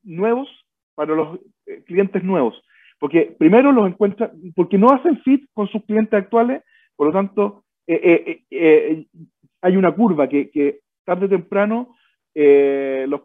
nuevos 0.03 0.49
para 0.95 1.14
los 1.14 1.38
eh, 1.66 1.82
clientes 1.84 2.22
nuevos. 2.22 2.62
Porque 2.99 3.34
primero 3.38 3.72
los 3.72 3.88
encuentran, 3.88 4.30
porque 4.55 4.78
no 4.78 4.90
hacen 4.90 5.20
fit 5.22 5.45
con 5.53 5.66
sus 5.68 5.84
clientes 5.84 6.14
actuales, 6.14 6.62
por 6.97 7.09
lo 7.09 7.12
tanto, 7.12 7.64
hay 7.88 9.76
una 9.76 9.93
curva 9.93 10.28
que, 10.28 10.80
tarde 11.05 11.26
o 11.26 11.28
temprano 11.28 11.97
los, 12.32 13.22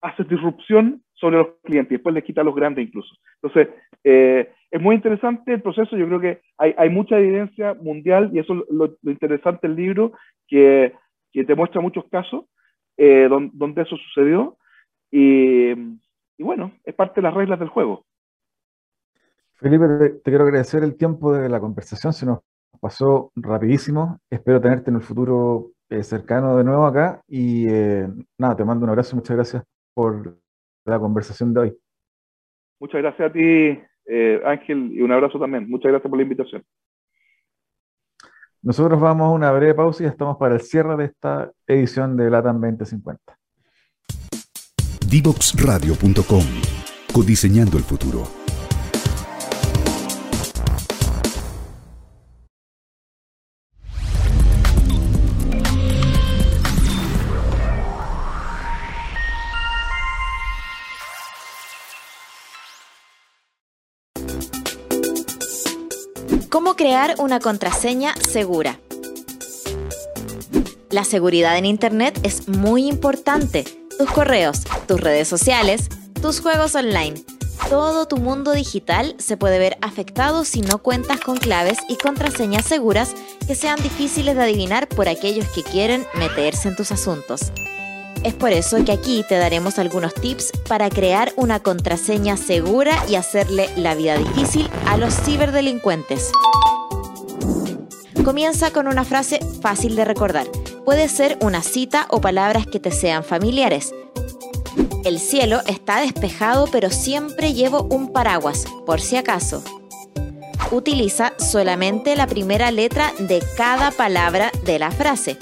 hace 0.00 0.22
disrupción 0.22 1.02
sobre 1.14 1.38
los 1.38 1.48
clientes 1.64 1.90
y 1.90 1.94
después 1.96 2.14
les 2.14 2.22
quita 2.22 2.42
a 2.42 2.44
los 2.44 2.54
grandes 2.54 2.86
incluso. 2.86 3.12
Entonces, 3.42 3.74
es 4.04 4.80
muy 4.80 4.94
interesante 4.94 5.52
el 5.52 5.62
proceso, 5.62 5.96
yo 5.96 6.06
creo 6.06 6.20
que 6.20 6.40
hay, 6.56 6.88
mucha 6.88 7.18
evidencia 7.18 7.74
mundial 7.74 8.30
y 8.32 8.38
eso 8.38 8.54
es 8.54 8.60
lo, 8.70 8.96
lo 9.02 9.10
interesante 9.10 9.66
del 9.66 9.76
libro, 9.76 10.12
que, 10.46 10.92
que, 11.32 11.44
te 11.44 11.54
muestra 11.54 11.80
muchos 11.80 12.04
casos 12.10 12.44
eh, 12.96 13.28
donde, 13.28 13.82
eso 13.82 13.96
sucedió 13.96 14.56
y, 15.10 15.70
y, 15.70 16.42
bueno, 16.42 16.72
es 16.84 16.94
parte 16.94 17.16
de 17.16 17.22
las 17.22 17.34
reglas 17.34 17.58
del 17.58 17.68
juego. 17.68 18.04
Felipe, 19.54 19.86
te, 20.22 20.30
quiero 20.30 20.44
agradecer 20.44 20.84
el 20.84 20.96
tiempo 20.96 21.32
de 21.32 21.48
la 21.48 21.58
conversación, 21.58 22.12
se 22.12 22.26
nos 22.26 22.40
pasó 22.80 23.32
rapidísimo, 23.34 24.20
espero 24.30 24.60
tenerte 24.60 24.90
en 24.90 24.96
el 24.96 25.02
futuro 25.02 25.72
eh, 25.90 26.02
cercano 26.02 26.56
de 26.56 26.64
nuevo 26.64 26.86
acá 26.86 27.22
y 27.26 27.66
eh, 27.68 28.06
nada, 28.38 28.56
te 28.56 28.64
mando 28.64 28.84
un 28.84 28.90
abrazo, 28.90 29.16
muchas 29.16 29.36
gracias 29.36 29.64
por 29.94 30.38
la 30.84 30.98
conversación 30.98 31.52
de 31.54 31.60
hoy. 31.60 31.78
Muchas 32.78 33.02
gracias 33.02 33.30
a 33.30 33.32
ti, 33.32 33.80
eh, 34.06 34.40
Ángel, 34.44 34.92
y 34.92 35.02
un 35.02 35.10
abrazo 35.10 35.38
también. 35.38 35.68
Muchas 35.68 35.90
gracias 35.90 36.08
por 36.08 36.18
la 36.18 36.22
invitación. 36.22 36.62
Nosotros 38.62 39.00
vamos 39.00 39.26
a 39.26 39.30
una 39.30 39.52
breve 39.52 39.74
pausa 39.74 40.02
y 40.02 40.06
estamos 40.06 40.36
para 40.36 40.56
el 40.56 40.60
cierre 40.60 40.96
de 40.96 41.04
esta 41.04 41.50
edición 41.66 42.16
de 42.16 42.28
LATAM 42.28 42.60
2050. 42.60 43.38
Divoxradio.com 45.08 46.44
Codiseñando 47.12 47.78
el 47.78 47.84
futuro. 47.84 48.47
Crear 66.76 67.14
una 67.18 67.40
contraseña 67.40 68.14
segura. 68.16 68.80
La 70.90 71.04
seguridad 71.04 71.56
en 71.56 71.66
Internet 71.66 72.18
es 72.22 72.48
muy 72.48 72.86
importante. 72.86 73.64
Tus 73.98 74.10
correos, 74.10 74.64
tus 74.86 75.00
redes 75.00 75.28
sociales, 75.28 75.88
tus 76.20 76.40
juegos 76.40 76.74
online. 76.74 77.22
Todo 77.68 78.06
tu 78.06 78.16
mundo 78.16 78.52
digital 78.52 79.14
se 79.18 79.36
puede 79.36 79.58
ver 79.58 79.78
afectado 79.82 80.44
si 80.44 80.60
no 80.60 80.78
cuentas 80.78 81.20
con 81.20 81.36
claves 81.36 81.78
y 81.88 81.96
contraseñas 81.96 82.64
seguras 82.64 83.14
que 83.46 83.54
sean 83.54 83.82
difíciles 83.82 84.36
de 84.36 84.42
adivinar 84.42 84.88
por 84.88 85.08
aquellos 85.08 85.48
que 85.48 85.62
quieren 85.62 86.06
meterse 86.14 86.68
en 86.68 86.76
tus 86.76 86.92
asuntos. 86.92 87.52
Es 88.24 88.34
por 88.34 88.52
eso 88.52 88.84
que 88.84 88.92
aquí 88.92 89.24
te 89.28 89.36
daremos 89.36 89.78
algunos 89.78 90.14
tips 90.14 90.52
para 90.68 90.90
crear 90.90 91.32
una 91.36 91.60
contraseña 91.60 92.36
segura 92.36 92.96
y 93.08 93.14
hacerle 93.14 93.70
la 93.76 93.94
vida 93.94 94.16
difícil 94.16 94.68
a 94.86 94.96
los 94.96 95.14
ciberdelincuentes. 95.14 96.32
Comienza 98.24 98.72
con 98.72 98.88
una 98.88 99.04
frase 99.04 99.40
fácil 99.62 99.96
de 99.96 100.04
recordar. 100.04 100.46
Puede 100.84 101.08
ser 101.08 101.38
una 101.40 101.62
cita 101.62 102.06
o 102.10 102.20
palabras 102.20 102.66
que 102.66 102.80
te 102.80 102.90
sean 102.90 103.24
familiares. 103.24 103.94
El 105.04 105.18
cielo 105.18 105.60
está 105.66 106.00
despejado 106.00 106.66
pero 106.70 106.90
siempre 106.90 107.54
llevo 107.54 107.84
un 107.90 108.12
paraguas, 108.12 108.64
por 108.84 109.00
si 109.00 109.16
acaso. 109.16 109.62
Utiliza 110.70 111.32
solamente 111.38 112.16
la 112.16 112.26
primera 112.26 112.70
letra 112.70 113.12
de 113.18 113.42
cada 113.56 113.90
palabra 113.90 114.50
de 114.64 114.78
la 114.78 114.90
frase. 114.90 115.38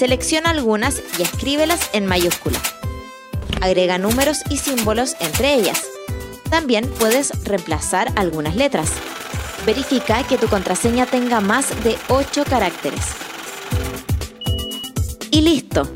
Selecciona 0.00 0.48
algunas 0.48 1.02
y 1.18 1.22
escríbelas 1.22 1.90
en 1.92 2.06
mayúscula. 2.06 2.58
Agrega 3.60 3.98
números 3.98 4.38
y 4.48 4.56
símbolos 4.56 5.14
entre 5.20 5.52
ellas. 5.52 5.82
También 6.48 6.88
puedes 6.98 7.44
reemplazar 7.44 8.10
algunas 8.16 8.56
letras. 8.56 8.92
Verifica 9.66 10.26
que 10.26 10.38
tu 10.38 10.48
contraseña 10.48 11.04
tenga 11.04 11.42
más 11.42 11.68
de 11.84 11.98
8 12.08 12.44
caracteres. 12.48 13.08
Y 15.30 15.42
listo. 15.42 15.86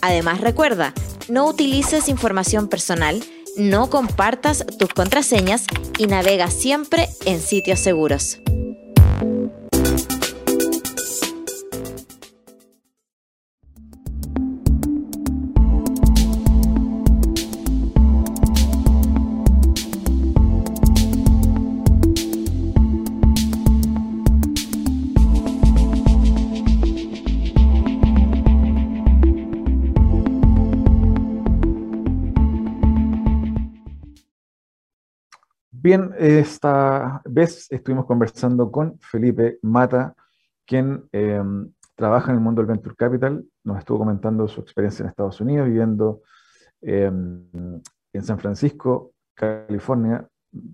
Además 0.00 0.40
recuerda, 0.40 0.94
no 1.28 1.44
utilices 1.44 2.08
información 2.08 2.68
personal, 2.68 3.22
no 3.58 3.90
compartas 3.90 4.64
tus 4.78 4.88
contraseñas 4.94 5.66
y 5.98 6.06
navega 6.06 6.50
siempre 6.50 7.10
en 7.26 7.42
sitios 7.42 7.78
seguros. 7.78 8.38
Bien, 35.82 36.10
esta 36.18 37.22
vez 37.24 37.66
estuvimos 37.72 38.04
conversando 38.04 38.70
con 38.70 38.98
Felipe 39.00 39.58
Mata, 39.62 40.14
quien 40.66 41.08
em, 41.10 41.72
trabaja 41.94 42.30
en 42.30 42.36
el 42.36 42.44
mundo 42.44 42.60
del 42.60 42.66
Venture 42.66 42.94
Capital. 42.94 43.46
Nos 43.64 43.78
estuvo 43.78 43.96
comentando 43.96 44.46
su 44.46 44.60
experiencia 44.60 45.04
en 45.04 45.08
Estados 45.08 45.40
Unidos, 45.40 45.68
viviendo 45.68 46.20
em, 46.82 47.80
en 48.12 48.22
San 48.22 48.38
Francisco, 48.38 49.14
California. 49.32 50.28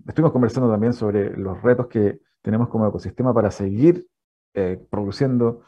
Estuvimos 0.05 0.33
conversando 0.33 0.69
también 0.69 0.91
sobre 0.91 1.37
los 1.37 1.61
retos 1.61 1.87
que 1.87 2.19
tenemos 2.41 2.67
como 2.67 2.85
ecosistema 2.85 3.33
para 3.33 3.49
seguir 3.49 4.05
eh, 4.55 4.77
produciendo 4.89 5.61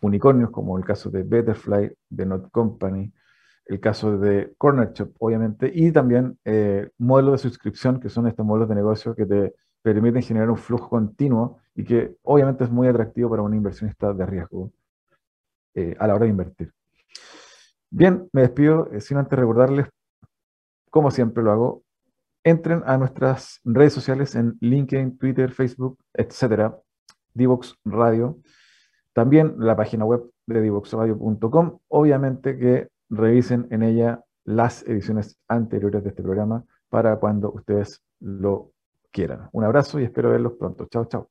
unicornios, 0.00 0.50
como 0.50 0.78
el 0.78 0.84
caso 0.86 1.10
de 1.10 1.24
Betterfly, 1.24 1.94
de 2.08 2.24
Not 2.24 2.50
Company, 2.50 3.12
el 3.66 3.80
caso 3.80 4.18
de 4.18 4.54
Corner 4.58 4.92
Shop, 4.92 5.12
obviamente, 5.18 5.70
y 5.72 5.92
también 5.92 6.38
eh, 6.44 6.90
modelos 6.98 7.42
de 7.42 7.48
suscripción, 7.48 8.00
que 8.00 8.08
son 8.08 8.26
estos 8.26 8.44
modelos 8.44 8.68
de 8.68 8.74
negocio 8.74 9.14
que 9.14 9.26
te 9.26 9.54
permiten 9.82 10.22
generar 10.22 10.50
un 10.50 10.56
flujo 10.56 10.88
continuo 10.88 11.58
y 11.74 11.84
que 11.84 12.16
obviamente 12.22 12.64
es 12.64 12.70
muy 12.70 12.88
atractivo 12.88 13.30
para 13.30 13.42
un 13.42 13.54
inversionista 13.54 14.12
de 14.12 14.26
riesgo 14.26 14.72
eh, 15.74 15.96
a 15.98 16.06
la 16.06 16.14
hora 16.14 16.24
de 16.24 16.30
invertir. 16.30 16.72
Bien, 17.90 18.28
me 18.32 18.42
despido 18.42 18.88
eh, 18.92 19.00
sin 19.00 19.18
antes 19.18 19.38
recordarles, 19.38 19.86
como 20.90 21.10
siempre 21.10 21.42
lo 21.42 21.52
hago, 21.52 21.82
entren 22.44 22.82
a 22.86 22.96
nuestras 22.96 23.60
redes 23.64 23.92
sociales 23.92 24.34
en 24.34 24.56
LinkedIn, 24.60 25.18
Twitter, 25.18 25.52
Facebook, 25.52 25.98
etcétera, 26.12 26.76
Divox 27.34 27.76
Radio, 27.84 28.38
también 29.12 29.54
la 29.58 29.76
página 29.76 30.04
web 30.04 30.22
de 30.46 30.60
divoxradio.com, 30.60 31.78
obviamente 31.88 32.58
que 32.58 32.88
revisen 33.12 33.68
en 33.70 33.82
ella 33.82 34.24
las 34.44 34.82
ediciones 34.88 35.38
anteriores 35.46 36.02
de 36.02 36.10
este 36.10 36.22
programa 36.22 36.64
para 36.88 37.16
cuando 37.16 37.52
ustedes 37.52 38.02
lo 38.20 38.72
quieran. 39.10 39.48
Un 39.52 39.64
abrazo 39.64 40.00
y 40.00 40.04
espero 40.04 40.30
verlos 40.30 40.54
pronto. 40.58 40.86
Chao, 40.90 41.04
chao. 41.04 41.30